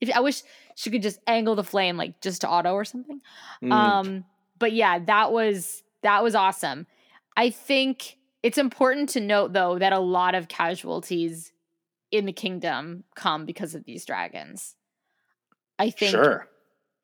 [0.00, 0.42] If I wish
[0.74, 3.20] she could just angle the flame like just to Otto or something.
[3.62, 3.72] Mm.
[3.72, 4.24] Um,
[4.58, 6.86] but yeah, that was that was awesome.
[7.36, 11.52] I think it's important to note though that a lot of casualties
[12.10, 14.76] in the kingdom come because of these dragons.
[15.78, 16.48] I think sure.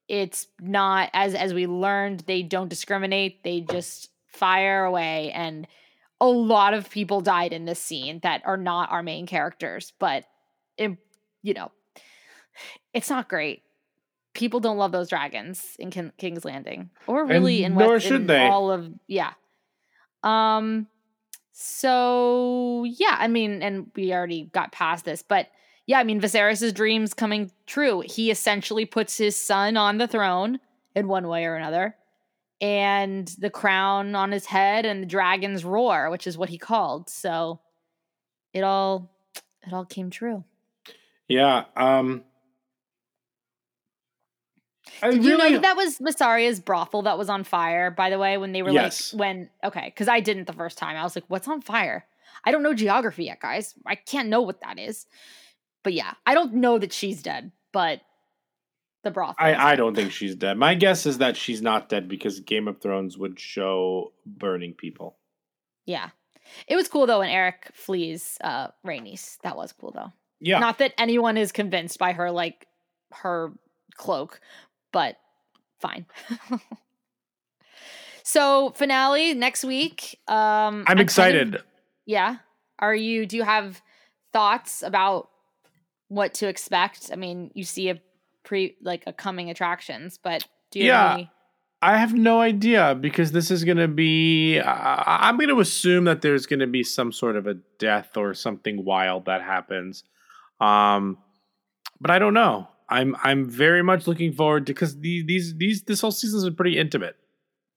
[0.09, 5.67] it's not as as we learned they don't discriminate, they just fire away and
[6.21, 10.25] a lot of people died in this scene that are not our main characters, but
[10.79, 10.97] it,
[11.43, 11.73] you know,
[12.95, 13.63] it's not great.
[14.35, 18.23] People don't love those dragons in King, King's Landing, or really in nor West, should
[18.23, 18.47] in they.
[18.47, 19.33] all of yeah.
[20.23, 20.87] Um.
[21.53, 25.49] So yeah, I mean, and we already got past this, but
[25.87, 28.03] yeah, I mean, Viserys' dreams coming true.
[28.07, 30.61] He essentially puts his son on the throne
[30.95, 31.97] in one way or another,
[32.61, 37.11] and the crown on his head, and the dragon's roar, which is what he called.
[37.11, 37.61] So
[38.55, 39.11] it all,
[39.67, 40.45] it all came true.
[41.29, 41.65] Yeah.
[41.77, 42.25] Um.
[45.03, 47.91] I Did you know really- that that was Mysaria's brothel that was on fire?
[47.91, 49.13] By the way, when they were Yes.
[49.15, 50.97] like, when okay, because I didn't the first time.
[50.97, 52.07] I was like, "What's on fire?"
[52.45, 53.75] I don't know geography yet, guys.
[53.87, 55.07] I can't know what that is.
[55.85, 58.01] But yeah, I don't know that she's dead, but
[59.05, 59.35] the brothel.
[59.39, 60.57] I, I don't think she's dead.
[60.57, 65.17] My guess is that she's not dead because Game of Thrones would show burning people.
[65.87, 66.11] Yeah.
[66.69, 69.39] It was cool though when Erryk flees uh Rhaenys.
[69.43, 70.13] That was cool though.
[70.41, 70.59] Yeah.
[70.61, 72.67] Not that anyone is convinced by her like
[73.13, 73.53] her
[73.97, 74.41] cloak,
[74.93, 75.17] but
[75.81, 76.07] fine.
[78.23, 80.19] so finale next week.
[80.29, 81.63] Um I'm kind of- excited.
[82.07, 82.37] yeah.
[82.79, 83.81] Are you do you have
[84.33, 85.29] thoughts about
[86.09, 87.11] what to expect?
[87.13, 88.01] I mean, you see a
[88.45, 91.03] pre like a coming attractions, but do you Yeah.
[91.09, 91.31] have any
[91.85, 94.61] I have no idea because this is going to be.
[94.61, 98.17] Uh, I'm going to assume that there's going to be some sort of a death
[98.17, 100.05] or something wild that happens.
[100.61, 101.19] Um,
[102.01, 102.69] but I don't know.
[102.93, 106.45] I'm I'm very much looking forward to because these these these this whole season has
[106.45, 107.17] been pretty intimate,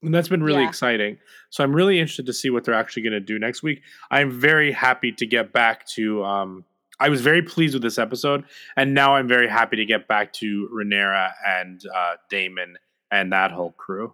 [0.03, 0.69] and that's been really Yeah.
[0.69, 1.17] exciting.
[1.49, 3.81] So I'm really interested to see what they're actually going to do next week.
[4.11, 6.23] I'm very happy to get back to.
[6.23, 6.65] Um,
[6.99, 8.45] I was very pleased with this episode,
[8.77, 12.77] and now I'm very happy to get back to Rhaenyra and uh, Daemon
[13.11, 14.13] and that whole crew.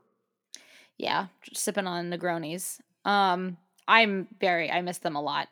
[0.98, 2.80] yeah, sipping on Negronis.
[3.06, 5.48] Um, I'm very I miss them a lot.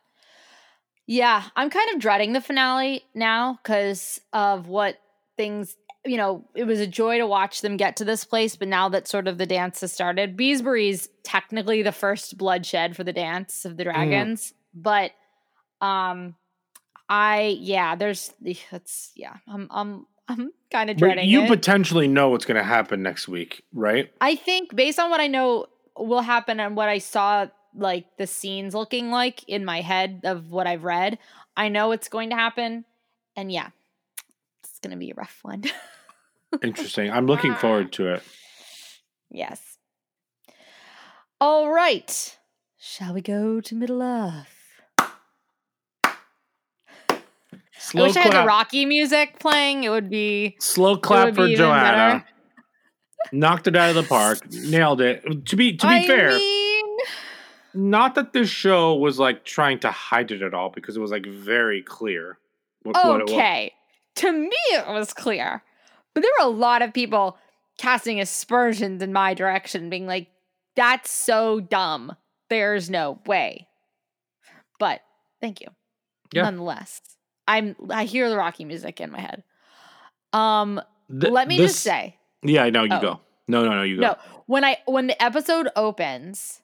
[1.06, 5.00] Yeah, I'm kind of dreading the finale now because of what
[5.36, 5.76] things.
[6.04, 8.88] You know, it was a joy to watch them get to this place, but now
[8.88, 13.64] that sort of the dance has started, Beesbury's technically the first bloodshed for the dance
[13.66, 15.10] of the dragons, but
[15.82, 16.36] um,
[17.08, 21.48] I yeah, there's it's yeah, I'm I'm I'm kind of But dreading you it.
[21.48, 24.10] potentially know what's going to happen next week, right?
[24.20, 25.66] I think based on what I know
[25.98, 30.50] will happen and what I saw like the scenes looking like in my head of
[30.50, 31.18] what I've read,
[31.56, 32.84] I know it's going to happen.
[33.36, 33.68] And yeah,
[34.82, 35.64] going to be a rough one.
[36.62, 37.10] Interesting.
[37.10, 38.22] I'm looking forward to it.
[39.30, 39.76] yes.
[41.40, 42.36] All right.
[42.78, 44.46] Shall we go to Middle Earth?
[47.78, 48.46] Slow I wish I had the.
[48.46, 49.84] Rocky music playing.
[49.84, 51.82] It would be Slow clap would for Joanna.
[51.82, 52.24] better.
[53.32, 54.38] Knocked it out of the park.
[54.52, 55.46] Nailed it.
[55.46, 56.96] To be to be I fair, mean,
[57.74, 61.10] not that this show was like trying to hide it at all because it was
[61.10, 62.38] like very clear.
[62.82, 63.32] What, what it was.
[63.32, 63.72] okay.
[64.16, 65.62] To me, it was clear.
[66.14, 67.38] But there were a lot of people
[67.78, 70.28] casting aspersions in my direction, being like,
[70.76, 72.14] that's so dumb.
[72.48, 73.68] There's no way.
[74.78, 75.00] But
[75.40, 75.68] thank you.
[76.32, 76.42] Yeah.
[76.42, 77.00] Nonetheless.
[77.48, 79.42] I'm I hear the Rocky music in my head.
[80.32, 83.00] Um Th- let me this- just say, Yeah, I know you Oh.
[83.00, 83.20] go.
[83.48, 84.02] No, no, no, you go.
[84.02, 86.62] no, when I when the episode opens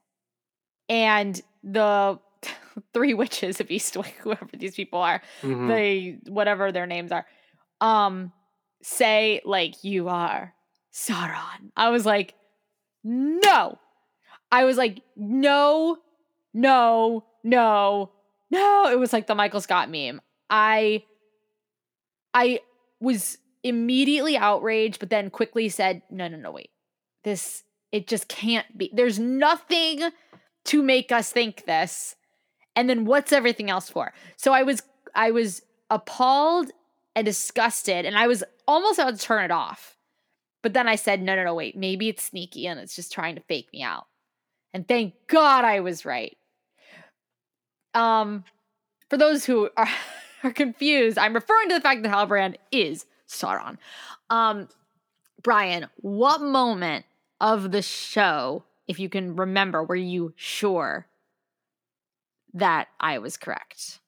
[0.89, 2.19] and the
[2.95, 5.69] three witches of Eastwick, whoever these people are, Mhm.
[5.69, 7.27] they whatever their names are
[7.81, 8.33] um
[8.83, 10.55] say like you are
[10.93, 11.71] Sauron.
[11.77, 12.35] I was like
[13.05, 13.79] no.
[14.51, 15.99] I was like no
[16.55, 18.11] no no
[18.51, 18.89] no.
[18.91, 20.21] It was like the Michael Scott meme.
[20.49, 21.05] I
[22.33, 22.61] I
[23.01, 26.71] was immediately outraged but then quickly said no no no wait.
[27.25, 28.91] This it just can't be.
[28.93, 30.11] There's nothing
[30.67, 32.17] to make us think this.
[32.75, 34.13] And then what's everything else for?
[34.37, 34.83] So I was
[35.15, 36.71] I was appalled
[37.17, 39.97] and disgusted and I was almost about to turn it off.
[40.63, 43.35] But then I said, no, no, no, wait, maybe it's sneaky and it's just trying
[43.37, 44.07] to fake me out.
[44.75, 46.37] And thank God I was right.
[47.95, 48.45] Um,
[49.09, 49.89] for those who are,
[50.43, 53.79] are confused, I'm referring to the fact that Halbrand is Sauron.
[54.29, 54.69] Um,
[55.43, 57.07] Bryan, what moment
[57.41, 61.07] of the show, if you can remember, were you sure
[62.53, 64.01] that I was correct?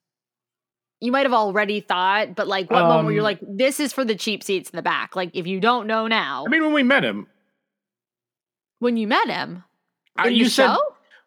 [1.01, 3.93] You might have already thought, but like what moment were you Um, like, this is
[3.93, 5.15] for the cheap seats in the back?
[5.15, 7.29] Like if you don't know now, I mean, when we met him,
[8.81, 9.65] when you met him
[10.19, 10.79] uh, you said, show?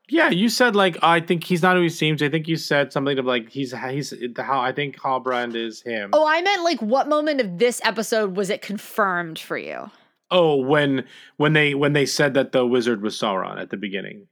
[0.10, 2.22] yeah, you said like I think he's not who he seems.
[2.22, 6.10] I think you said something to like he's he's how I think Halbrand is him.
[6.14, 9.90] Oh, I meant like what moment of this episode was it confirmed for you?
[10.30, 11.06] Oh, when
[11.38, 14.28] when they when they said that the wizard was Sauron at the beginning.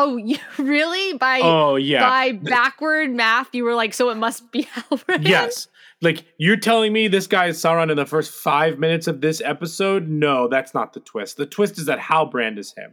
[0.00, 1.16] Oh, you really?
[1.18, 2.08] By Oh yeah.
[2.08, 5.26] by backward math, you were like, so it must be Halbrand?
[5.28, 5.68] Yes.
[6.00, 9.40] Like you're telling me this guy is Sauron in the first five minutes of this
[9.44, 10.06] episode?
[10.08, 11.36] No, that's not the twist.
[11.36, 12.92] The twist is that Halbrand is him.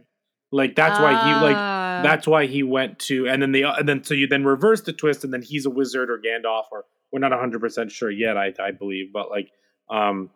[0.52, 2.00] Like that's why he like Ah.
[2.02, 4.92] that's why he went to and then the and then so you then reverse the
[4.92, 8.36] twist and then he's a wizard or Gandalf or we're not hundred percent sure yet.
[8.36, 9.50] I I believe, but like
[9.90, 10.30] um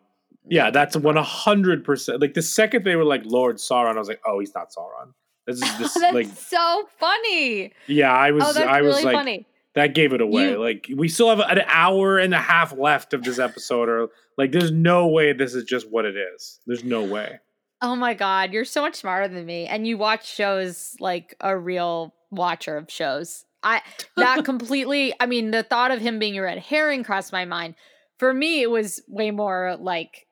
[0.49, 2.21] yeah, that's one hundred percent.
[2.21, 5.13] Like the second they were like Lord Sauron, I was like, oh, he's not Sauron.
[5.47, 7.73] This is this that's like so funny.
[7.87, 8.11] yeah.
[8.13, 9.47] I was oh, that's I was really like funny.
[9.75, 10.51] that gave it away.
[10.51, 14.09] You- like we still have an hour and a half left of this episode, or
[14.37, 16.59] like there's no way this is just what it is.
[16.67, 17.39] There's no way.
[17.81, 21.57] Oh my god, you're so much smarter than me, and you watch shows like a
[21.57, 23.43] real watcher of shows.
[23.63, 23.81] I
[24.17, 25.13] that completely.
[25.19, 27.75] I mean, the thought of him being a red herring crossed my mind.
[28.19, 30.27] For me, it was way more like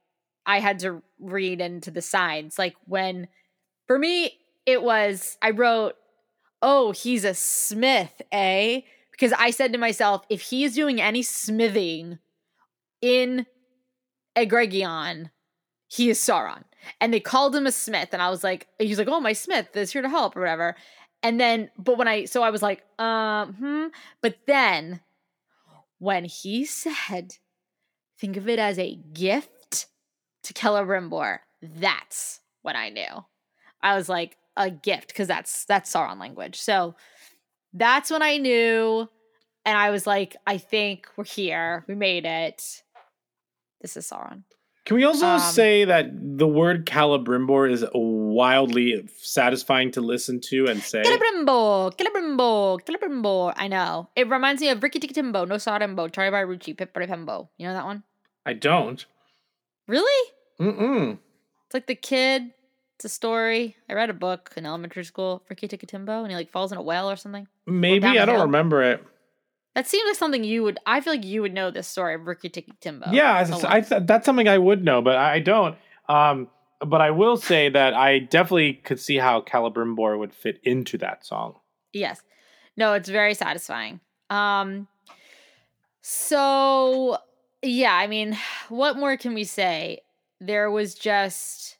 [0.45, 2.59] I had to read into the signs.
[2.59, 3.27] Like when
[3.87, 4.33] for me
[4.71, 5.95] it was I wrote,
[6.61, 11.23] "Oh, he's a smith, eh?" Because I said to myself, if he is doing any
[11.23, 12.19] smithing
[13.01, 13.45] in
[14.37, 15.31] Eregion,
[15.87, 16.63] he is Sauron.
[17.01, 19.75] And they called him a smith, and I was like, he's like, oh, my smith
[19.75, 20.75] is here to help or whatever.
[21.21, 23.87] And then, but when I, so I was like, um, hmm.
[24.21, 25.01] But then
[25.97, 27.35] when he said,
[28.17, 29.87] think of it as a gift
[30.43, 33.25] to Celebrimbor, that's when I knew.
[33.81, 36.59] I was like, a gift, because that's that's Sauron language.
[36.61, 36.93] So
[37.73, 39.09] that's when I knew.
[39.65, 41.83] And I was like, I think we're here.
[41.87, 42.83] We made it.
[43.81, 44.43] This is Sauron.
[44.85, 50.65] Can we also Um, say that the word Celebrimbor is wildly satisfying to listen to
[50.65, 51.03] and say?
[51.03, 53.53] Celebrimbo, Celebrimbo, Celebrimbo.
[53.55, 54.09] I know.
[54.15, 57.49] It reminds me of Ricky Tikki Timbo, No Sarimbo, Tari Ruchi, Pipari Pembo.
[57.57, 58.03] You know that one?
[58.45, 59.05] I don't.
[59.87, 60.31] Really?
[60.59, 61.19] Mm-mm.
[61.65, 62.51] It's like the kid.
[62.99, 63.77] It's a story.
[63.89, 66.77] I read a book in elementary school, Ricky Tikki Timbo, and he like falls in
[66.77, 67.47] a well or something.
[67.65, 68.43] Maybe down I don't hill.
[68.43, 69.01] remember it.
[69.73, 70.79] That seems like something you would.
[70.85, 73.09] I feel like you would know this story of Ricky Tikki Timbo.
[73.13, 75.77] yeah, I, I th- that's something I would know, but I I don't.
[76.09, 76.49] Um,
[76.85, 81.25] but I will say that I definitely could see how Celebrimbor would fit into that
[81.25, 81.55] song.
[81.93, 82.21] Yes.
[82.75, 84.01] No, it's very satisfying.
[84.29, 84.89] Um
[86.01, 87.17] so
[87.61, 88.37] yeah, I mean,
[88.67, 90.01] what more can we say?
[90.41, 91.77] There was just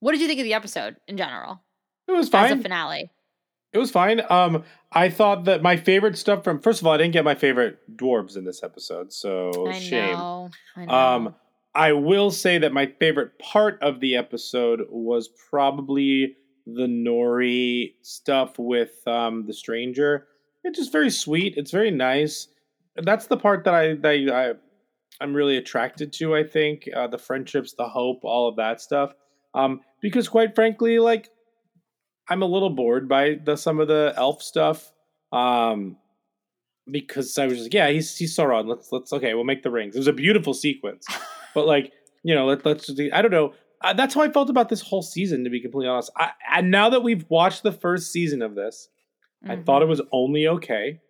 [0.00, 1.62] what did you think of the episode in general
[2.08, 2.58] It was as fine.
[2.58, 3.10] a finale?
[3.72, 4.22] It was fine.
[4.30, 7.34] Um, I thought that my favorite stuff from first of all, I didn't get my
[7.34, 10.12] favorite dwarves in this episode, so I shame.
[10.12, 10.50] know.
[10.76, 10.94] I know.
[10.94, 11.34] Um,
[11.74, 16.36] I will say that my favorite part of the episode was probably
[16.66, 20.26] the Nori stuff with um, the stranger.
[20.64, 21.54] It's just very sweet.
[21.58, 22.48] It's very nice.
[22.96, 26.34] That's the part that I that I I'm really attracted to.
[26.34, 29.12] I think uh, the friendships, the hope, all of that stuff.
[29.56, 31.30] Um, because quite frankly, like
[32.28, 34.92] I'm a little bored by the some of the elf stuff.
[35.32, 35.96] Um,
[36.88, 38.66] because I was just yeah, he's he's Sauron.
[38.68, 39.96] Let's let's okay, we'll make the rings.
[39.96, 41.06] It was a beautiful sequence,
[41.54, 41.92] but like
[42.22, 43.54] you know, let, let's just, I don't know.
[43.82, 46.10] Uh, that's how I felt about this whole season, to be completely honest.
[46.16, 48.88] I, and now that we've watched the first season of this,
[49.46, 51.00] I thought it was only okay,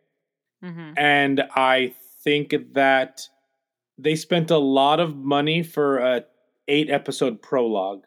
[0.62, 0.94] Mhm.
[0.98, 3.22] and I think that
[3.96, 6.24] they spent a lot of money for a
[6.68, 8.02] eight episode prologue.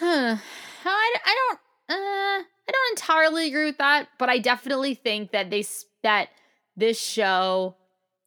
[0.00, 0.36] Huh.
[0.84, 1.58] I, I don't
[1.90, 5.64] uh I don't entirely agree with that, but I definitely think that they
[6.02, 6.30] that
[6.74, 7.76] this show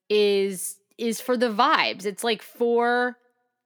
[0.07, 2.05] is is for the vibes.
[2.05, 3.17] It's like for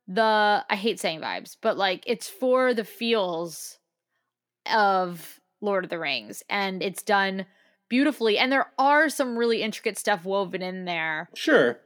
[0.07, 3.77] the I hate saying vibes, but like it's for the feels
[4.73, 7.45] of Lord of the Rings and it's done
[7.89, 11.79] beautifully and there are some really intricate stuff woven in there Sure,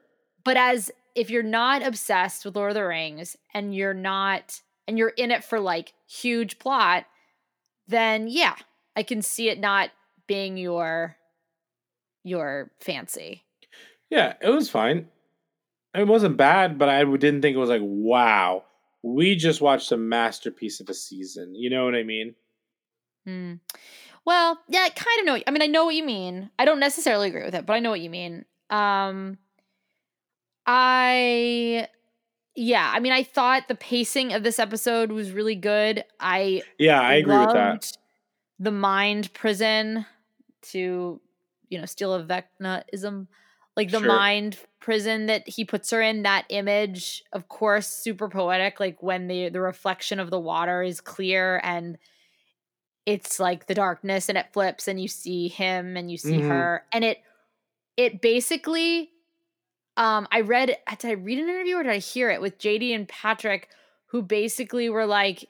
[0.44, 4.62] but as if you're not obsessed with Lord of the Rings and you're not
[4.92, 7.06] and you're in it for like huge plot,
[7.88, 8.56] then yeah,
[8.94, 9.90] I can see it not
[10.28, 11.16] being your
[12.26, 13.46] your fancy.
[14.10, 15.08] yeah, it was fine.
[15.96, 18.66] It wasn't bad, but I didn't think it was like wow.
[19.02, 21.56] We just watched a masterpiece of a season.
[21.56, 22.36] You know what I mean?
[23.26, 23.54] Hmm.
[24.26, 25.42] Well, yeah, I kind of know.
[25.48, 26.52] I mean, I know what you mean.
[26.60, 28.46] I don't necessarily agree with it, but I know what you mean.
[28.70, 29.38] Um,
[30.68, 31.88] I,
[32.56, 36.04] yeah, I mean, I thought the pacing of this episode was really good.
[36.20, 37.82] I Yeah, I agree with that.
[38.60, 40.06] The mind prison
[40.64, 41.22] to,
[41.70, 43.28] you know, steal a Vecnaism.
[43.78, 44.02] Like the Sure.
[44.02, 48.80] mind prison that he puts her in, that image, of course, super poetic.
[48.80, 51.98] Like when the the reflection of the water is clear and
[53.06, 56.42] it's like the darkness and it flips and you see him and you see Mhm.
[56.42, 56.86] her.
[56.92, 57.20] And it
[57.98, 59.12] it basically
[60.02, 62.94] um I read did I read an interview or did I hear it with JD
[62.96, 63.70] and Patrick
[64.08, 65.46] who basically were like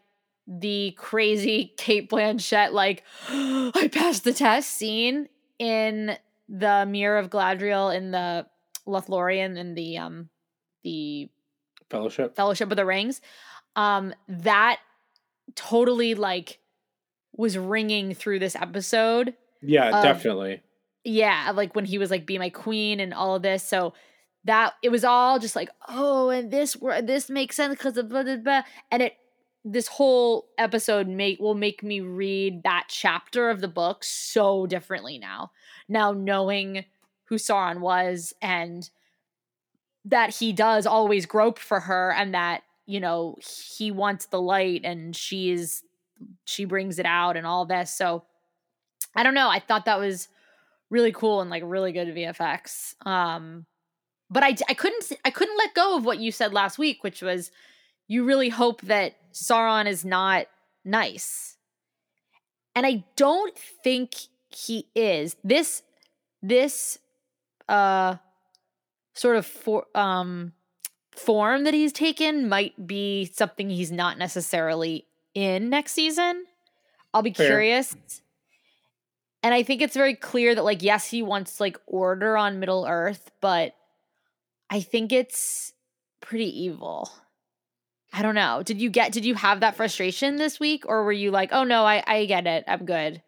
[0.45, 6.17] the crazy Cate Blanchett like I passed the test scene in
[6.49, 8.45] the Mirror of Galadriel in the
[8.85, 10.29] Lothlorien in the um
[10.83, 11.29] the
[11.89, 12.35] Fellowship.
[12.35, 13.21] Fellowship of the Rings.
[13.75, 14.79] Um that
[15.55, 16.59] totally like
[17.35, 20.61] was ringing through this episode Yeah, definitely.
[21.05, 23.63] yeah, like when he was like be my queen and all of this.
[23.63, 23.93] So
[24.45, 28.23] that it was all just like, oh, and this this makes sense because of blah,
[28.23, 28.61] blah, blah.
[28.91, 29.13] and it
[29.63, 35.19] this whole episode make will make me read that chapter of the book so differently
[35.19, 35.51] now.
[35.87, 36.85] Now knowing
[37.25, 38.89] who Sauron was and
[40.05, 44.81] that he does always grope for her and that you know he wants the light
[44.83, 45.83] and she's
[46.45, 48.23] she brings it out and all this so
[49.15, 50.27] i don't know i thought that was
[50.89, 53.65] really cool and like really good vfx um
[54.31, 57.21] but I I couldn't I couldn't let go of what you said last week, which
[57.21, 57.51] was
[58.07, 60.47] you really hope that Sauron is not
[60.85, 61.57] nice.
[62.73, 64.15] And I don't think
[64.49, 65.35] he is.
[65.43, 65.83] This
[66.41, 66.97] this
[67.67, 68.15] uh
[69.13, 70.53] sort of for um
[71.11, 76.45] form that he's taken might be something he's not necessarily in next season.
[77.13, 77.47] I'll be Fair.
[77.47, 77.95] curious.
[79.43, 82.85] And I think it's very clear that like yes, he wants like order on Middle
[82.87, 83.75] Earth, but
[84.71, 85.73] I think it's
[86.21, 87.11] pretty evil.
[88.13, 88.63] I don't know.
[88.63, 91.63] Did you get did you have that frustration this week or were you like, "Oh
[91.63, 92.63] no, I I get it.
[92.67, 93.21] I'm good."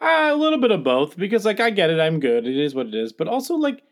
[0.00, 2.46] Uh, a little bit of both because like I get it, I'm good.
[2.46, 3.12] It is what it is.
[3.12, 3.82] But also like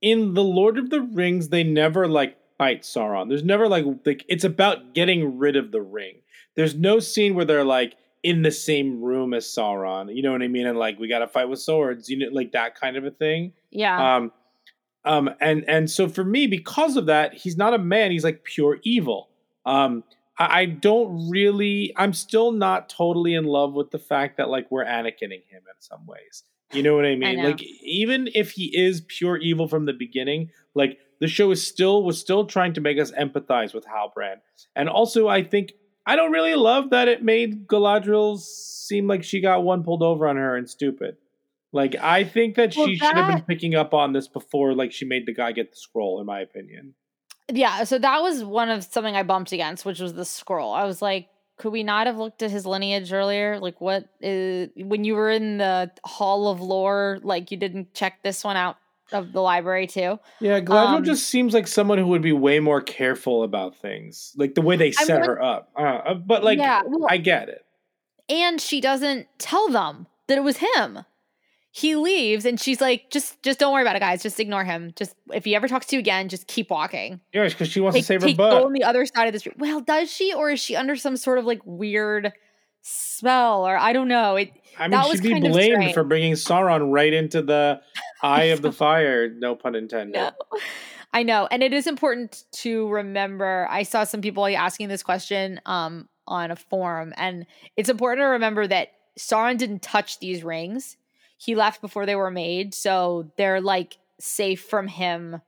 [0.00, 3.28] in the Lord of the Rings, they never like fight Sauron.
[3.28, 6.22] There's never like like it's about getting rid of the ring.
[6.56, 10.14] There's no scene where they're like in the same room as Sauron.
[10.14, 10.66] You know what I mean?
[10.66, 12.08] And like we got to fight with swords.
[12.08, 13.52] You know, like that kind of a thing.
[13.70, 14.16] Yeah.
[14.16, 14.32] Um,
[15.04, 18.10] um, and and so for me, because of that, he's not a man.
[18.10, 19.30] He's like pure evil.
[19.64, 20.04] Um,
[20.38, 21.92] I, I don't really.
[21.96, 25.80] I'm still not totally in love with the fact that like we're Anakining him in
[25.80, 26.44] some ways.
[26.72, 27.38] You know what I mean?
[27.38, 27.48] know.
[27.48, 32.04] Like even if he is pure evil from the beginning, like the show is still
[32.04, 34.36] was still trying to make us empathize with Halbrand.
[34.76, 35.72] And also, I think
[36.06, 40.28] I don't really love that it made Galadriel seem like she got one pulled over
[40.28, 41.16] on her and stupid.
[41.72, 44.92] Like I think that Well, she should have been picking up on this before, like
[44.92, 46.20] she made the guy get the scroll.
[46.20, 46.94] In my opinion,
[47.52, 50.72] Yeah, so that was one of something I bumped against, which was the scroll.
[50.72, 53.60] I was like, could we not have looked at his lineage earlier?
[53.60, 58.22] Like, what is when you were in the Hall of Lore, like you didn't check
[58.24, 58.76] this one out
[59.12, 60.18] of the library too?
[60.40, 64.32] yeah, Galadriel Um, just seems like someone who would be way more careful about things,
[64.36, 65.70] like the way they I set her up.
[65.76, 67.64] Uh, but like, Yeah, well- I get it.
[68.28, 71.00] And she doesn't tell them that it was him.
[71.72, 74.22] He leaves, and she's like, "Just, just don't worry about it, guys.
[74.22, 74.92] Just ignore him.
[74.96, 77.20] Just if he ever talks to you again, just keep walking.
[77.32, 79.32] Yeah, because she wants Take, to save her take, go on the other side of
[79.32, 79.56] the street.
[79.58, 82.32] Well, does she, or is she under some sort of like weird
[82.82, 84.36] spell, or I don't know.
[84.36, 87.80] It I mean, that she'd be blamed for bringing Sauron right into the
[88.22, 89.28] eye of the fire.
[89.28, 90.14] No pun intended.
[90.14, 90.30] No.
[91.12, 91.48] I know.
[91.50, 93.66] And it is important to remember.
[93.70, 97.46] I saw some people asking this question um, on a forum, and
[97.76, 100.96] it's important to remember that Sauron didn't touch these rings.
[101.40, 105.40] He left before they were made, so they're like safe from him.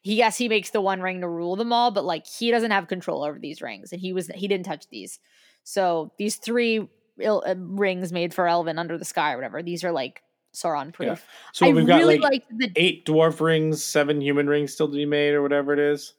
[0.00, 2.70] He yes, he makes the one ring to rule them all, but like he doesn't
[2.70, 5.18] have control over these rings, and he was he didn't touch these.
[5.64, 9.82] So these three il- uh, rings made for Elven under the sky or whatever, these
[9.82, 10.22] are like
[10.54, 11.26] Sauron proof.
[11.52, 14.94] So I we've got really like the eight dwarf rings, seven human rings still to
[14.94, 16.14] be made, or whatever it is.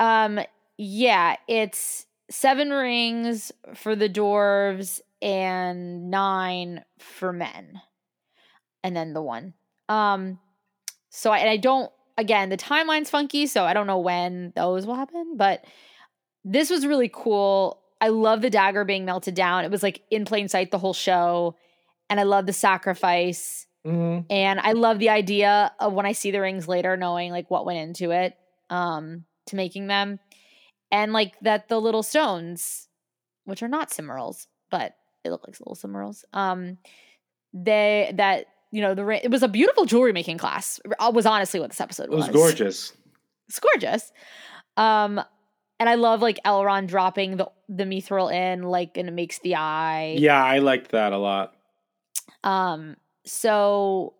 [0.00, 0.40] Um,
[0.78, 7.82] yeah, it's seven rings for the dwarves and nine for men,
[8.82, 9.54] and then the one.
[9.88, 10.38] Um,
[11.10, 11.90] so I, and I don't.
[12.16, 15.36] Again, the timeline's funky, so I don't know when those will happen.
[15.36, 15.64] But
[16.44, 17.80] this was really cool.
[18.00, 19.64] I love the dagger being melted down.
[19.64, 21.56] It was like in plain sight the whole show,
[22.10, 23.66] and I love the sacrifice.
[23.86, 24.26] Mm-hmm.
[24.30, 27.64] And I love the idea of when I see the rings later, knowing like what
[27.64, 28.36] went into it
[28.70, 30.18] um, to making them.
[30.90, 32.88] And like that the little stones,
[33.44, 36.24] which are not Silmarils, but they look like little Silmarils.
[36.32, 36.78] Um,
[37.52, 40.80] they that you know the ri- it was a beautiful jewelry making class.
[40.98, 42.28] uh, Was honestly what this episode was.
[42.28, 42.36] It was.
[42.52, 42.92] gorgeous.
[43.48, 44.12] It's gorgeous.
[44.76, 45.20] Um,
[45.80, 49.54] and I love like Elrond dropping the the mithril in, like, and it makes the
[49.56, 50.16] eye.
[50.18, 51.54] Yeah, I liked that a lot.
[52.44, 54.14] Um, so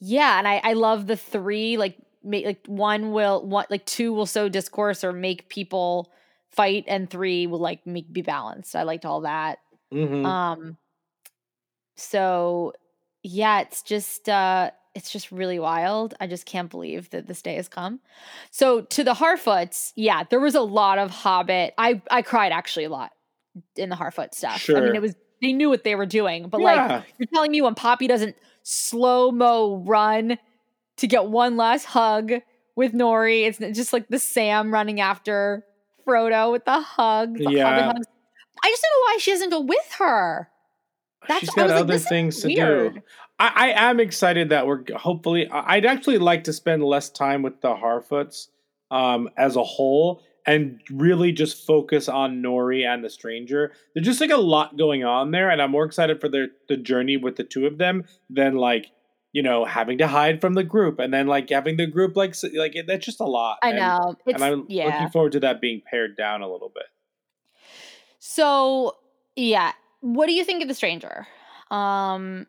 [0.00, 4.12] yeah, and I I love the three like make like one will one like two
[4.12, 6.12] will sow discourse or make people
[6.50, 8.74] fight, and three will like make be balanced.
[8.76, 9.58] I liked all that.
[9.92, 10.76] hmm Um,
[11.96, 12.72] so
[13.26, 16.14] yeah, it's just uh it's just really wild.
[16.20, 18.00] I just can't believe that this day has come.
[18.50, 21.74] So to the Harfoots, yeah, there was a lot of Hobbit.
[21.76, 23.12] I I cried actually a lot
[23.76, 24.68] in the Harfoot stuff.
[24.70, 26.86] I mean, it was they knew what they were doing, but yeah.
[26.86, 30.38] like you're telling me when Poppy doesn't slow mo run
[30.96, 32.32] to get one last hug
[32.74, 35.64] with Nori, it's just like the Sam running after
[36.06, 37.36] Frodo with the hug.
[37.36, 37.68] The Yeah.
[37.68, 38.06] Hobbit hugs.
[38.62, 40.50] I just don't know why she doesn't go with her.
[41.28, 42.94] That's she's got was like, other things to weird.
[42.94, 43.00] do.
[43.38, 45.48] I, I am excited that we're hopefully.
[45.50, 48.48] I'd actually like to spend less time with the Harfoots
[48.90, 53.72] um, as a whole and really just focus on Nori and the stranger.
[53.94, 56.76] There's just like a lot going on there, and I'm more excited for their the
[56.76, 58.86] journey with the two of them than like
[59.32, 62.34] you know having to hide from the group and then like having the group like
[62.54, 63.58] like that's just a lot.
[63.62, 64.14] I And- know.
[64.24, 64.86] It's and I'm yeah.
[64.86, 66.84] looking forward to that being pared down a little bit.
[68.18, 68.96] So
[69.34, 71.26] yeah, what do you think of the stranger?
[71.70, 72.46] Um,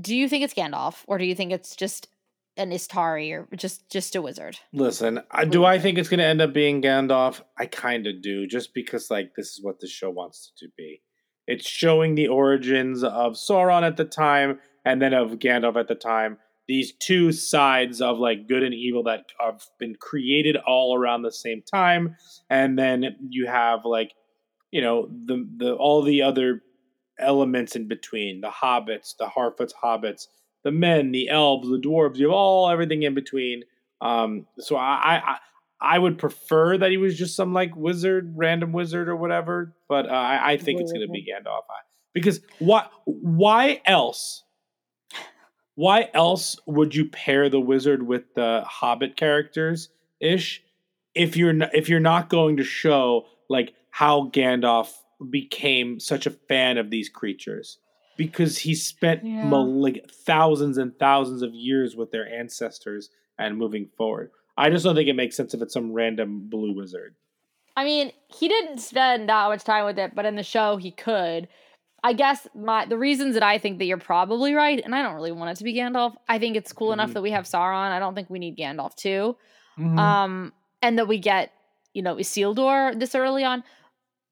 [0.00, 2.08] do you think it's Gandalf, or do you think it's just
[2.56, 4.58] an Istari or just just a wizard.
[4.72, 7.40] Listen, I, do I think it's going to end up being Gandalf?
[7.58, 10.70] I kind of do, just because like this is what the show wants it to
[10.76, 11.02] be.
[11.46, 15.94] It's showing the origins of Sauron at the time, and then of Gandalf at the
[15.94, 16.38] time.
[16.68, 21.32] These two sides of like good and evil that have been created all around the
[21.32, 22.16] same time,
[22.50, 24.12] and then you have like,
[24.72, 26.62] you know, the the all the other
[27.18, 30.26] elements in between the hobbits, the Harfoots hobbits,
[30.64, 33.62] the men, the elves, the dwarves, you have all everything in between.
[34.00, 35.38] Um, so I, I
[35.80, 39.74] I would prefer that he was just some like wizard, random wizard or whatever.
[39.88, 41.62] But uh, I, I think it's going to be Gandalf
[42.14, 42.86] because why?
[43.04, 44.42] Why else?
[45.74, 49.88] Why else would you pair the wizard with the Hobbit characters
[50.20, 50.62] ish
[51.14, 54.88] if you're not, if you're not going to show like how Gandalf
[55.30, 57.78] became such a fan of these creatures?
[58.18, 59.48] because he spent Yeah.
[59.50, 64.30] like thousands and thousands of years with their ancestors and moving forward.
[64.56, 67.14] I just don't think it makes sense if it's some random blue wizard.
[67.74, 70.90] I mean, he didn't spend that much time with it, but in the show he
[70.90, 71.48] could.
[72.04, 75.14] I guess my the reasons that I think that you're probably right, and I don't
[75.14, 76.14] really want it to be Gandalf.
[76.28, 77.14] I think it's cool enough Mhm.
[77.14, 77.92] that we have Sauron.
[77.92, 79.36] I don't think we need Gandalf too.
[79.78, 79.98] Mm-hmm.
[79.98, 81.50] Um, and that we get,
[81.94, 83.64] you know, Isildur this early on.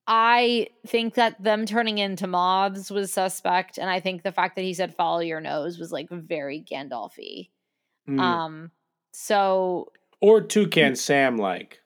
[0.06, 4.62] I think that them turning into moths was suspect, and I think the fact that
[4.62, 7.50] he said "follow your nose" was like very Gandalfy.
[8.08, 8.20] Mm.
[8.20, 8.70] Um,
[9.12, 11.80] so or Toucan Sam like.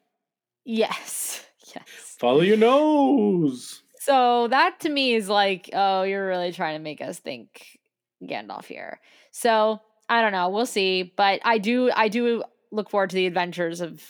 [0.64, 1.44] yes,
[1.74, 2.16] yes.
[2.18, 3.82] Follow your nose.
[4.04, 7.78] So that to me is like, oh, you're really trying to make us think
[8.22, 9.00] Gandalf here.
[9.30, 10.50] So I don't know.
[10.50, 11.14] We'll see.
[11.16, 14.02] But I do, I do look forward to the adventures of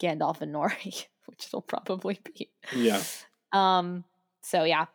[0.00, 2.50] Gandalf and Nori, which it'll probably be.
[2.74, 3.02] Yeah.
[3.52, 4.04] Um.
[4.42, 4.86] So yeah,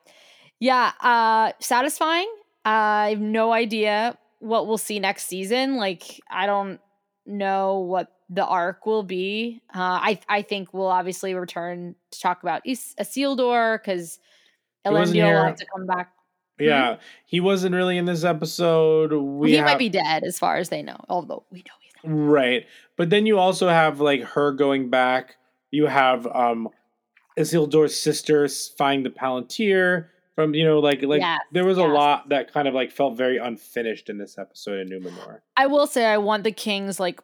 [0.59, 0.91] yeah.
[1.01, 2.31] Uh, satisfying.
[2.63, 5.77] I have no idea what we'll see next season.
[5.77, 6.79] Like, I don't
[7.25, 9.61] know what the arc will be.
[9.73, 14.19] Uh, I I think we'll obviously return to talk about Is- Isildur because
[14.83, 16.13] He wasn't Elendil will have to come back.
[16.59, 16.97] Yeah.
[17.25, 19.11] He wasn't really in this episode.
[19.11, 21.93] We he have, might be dead as far as they know, although we know he's
[22.03, 22.11] not.
[22.11, 22.65] Right.
[22.97, 25.37] But then you also have like her going back.
[25.71, 26.69] You have um
[27.37, 28.47] Isildur's sister
[28.77, 32.67] finding the Palantir from you know like like Yes, there was a lot that kind
[32.67, 35.39] of like felt very unfinished in this episode of Numenor.
[35.57, 37.21] I will say I want the king's like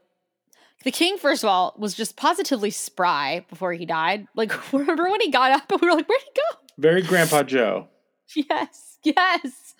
[0.83, 4.27] the king first of all was just positively spry before he died.
[4.35, 6.59] Like remember when he got up and we were like, where'd he go?
[6.77, 7.87] Very Grandpa Joe.
[8.35, 9.75] Yes, yes.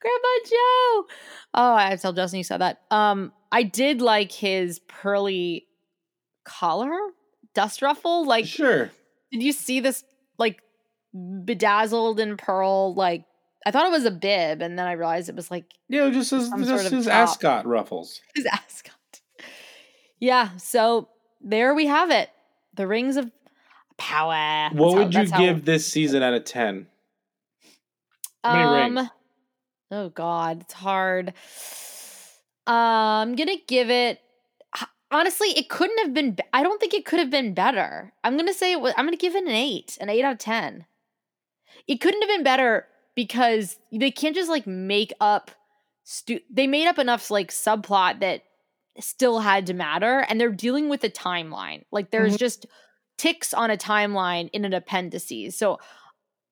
[0.00, 1.06] Grandpa Joe.
[1.54, 2.80] Oh, I tell Justin you said that.
[2.90, 5.66] Um, I did like his pearly
[6.44, 6.90] collar,
[7.54, 8.24] dust ruffle.
[8.26, 8.90] Like, Sure.
[9.32, 10.04] did you see this
[10.38, 10.60] like
[11.44, 12.94] bedazzled in pearl?
[12.94, 13.24] Like,
[13.66, 16.30] I thought it was a bib, and then I realized it was like Yeah, just
[16.30, 17.14] his just sort of his top.
[17.14, 18.20] ascot ruffles.
[18.34, 18.94] his ascot.
[20.18, 21.08] Yeah, so
[21.40, 22.30] there we have it.
[22.74, 23.30] The rings of
[23.98, 24.70] power.
[24.72, 26.86] What That's how- would you how- give this season out of ten?
[28.44, 29.08] Many rings?
[29.90, 31.34] Oh God, it's hard.
[32.66, 32.70] Uh,
[33.22, 34.20] I'm gonna give it.
[35.10, 36.32] Honestly, it couldn't have been.
[36.32, 38.12] be- I don't think it could have been better.
[38.22, 38.94] I'm gonna say it was.
[38.96, 40.86] I'm gonna give it an eight, an eight out of ten.
[41.88, 42.86] It couldn't have been better
[43.16, 45.50] because they can't just like make up.
[46.04, 48.44] Stu- they made up enough like subplot that
[48.98, 51.84] still had to matter, and they're dealing with a timeline.
[51.90, 52.38] Like there's mm-hmm.
[52.38, 52.66] just
[53.18, 55.56] ticks on a timeline in an appendices.
[55.56, 55.78] So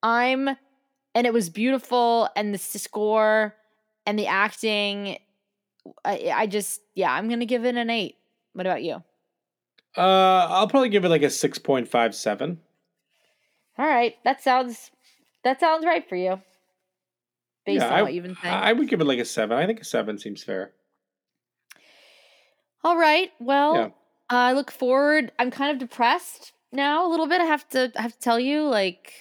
[0.03, 0.57] I'm
[1.15, 3.57] and it was beautiful and the score
[4.07, 5.19] and the acting
[6.05, 8.18] I, I just yeah i'm gonna give it an eight
[8.59, 8.97] what about you
[9.97, 12.61] Uh, I'll probably give it like a six point five seven.
[13.79, 14.91] all right that sounds
[15.45, 16.41] that sounds right for you
[17.65, 19.57] based on I, what you've been saying I would give it like a seven.
[19.57, 20.73] I think a seven seems fair.
[22.85, 23.89] all right well Yeah.
[24.31, 28.03] i look forward i'm kind of depressed now a little bit i have to i
[28.03, 29.13] have to tell you like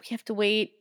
[0.00, 0.72] we have to wait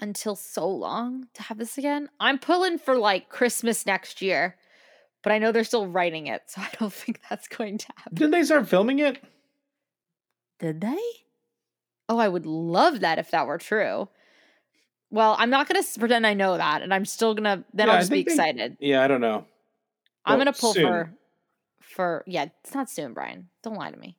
[0.00, 4.56] until so long to have this again i'm pulling for like christmas next year
[5.22, 8.14] but i know they're still writing it so i don't think that's going to happen
[8.14, 9.22] Didn't they start filming it?
[10.60, 10.98] Did they?
[12.08, 14.08] Oh, I would love that if that were true.
[15.10, 17.64] Well, I'm not going to pretend I know that, and I'm still gonna.
[17.72, 18.76] Then Yeah, I'll just be think they- excited.
[18.80, 19.44] Yeah, I don't know.
[20.24, 20.86] I'm Well, gonna pull soon.
[20.86, 21.14] for,
[21.80, 23.48] for yeah, it's not soon, Bryan.
[23.62, 24.16] Don't lie to me.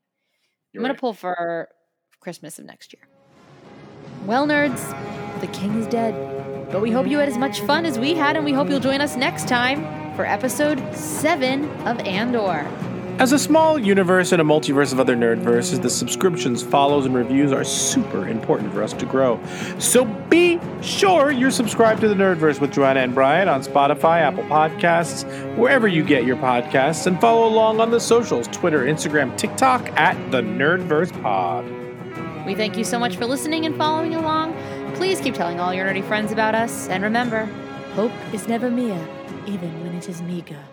[0.72, 1.00] You're I'm gonna right.
[1.02, 1.68] pull for
[2.22, 3.06] Christmas of next year.
[4.26, 4.80] Well, nerds,
[5.42, 8.38] the king is dead, but we hope you had as much fun as we had,
[8.38, 9.84] and we hope you'll join us next time
[10.20, 12.68] for episode seven of Andor.
[13.20, 17.54] As a small universe and a multiverse of other nerdverses, the subscriptions, follows, and reviews
[17.54, 19.40] are super important for us to grow.
[19.78, 24.44] So be sure you're subscribed to the Nerdverse with Joanna and Bryan on Spotify, Apple
[24.44, 25.24] Podcasts,
[25.56, 30.18] wherever you get your podcasts, and follow along on the socials Twitter, Instagram, TikTok at
[30.32, 31.64] the Nerdverse Pod.
[32.46, 34.54] We thank you so much for listening and following along.
[34.96, 36.90] Please keep telling all your nerdy friends about us.
[36.90, 37.46] And remember,
[37.94, 39.08] hope is never mere,
[39.50, 40.64] even when it is meager.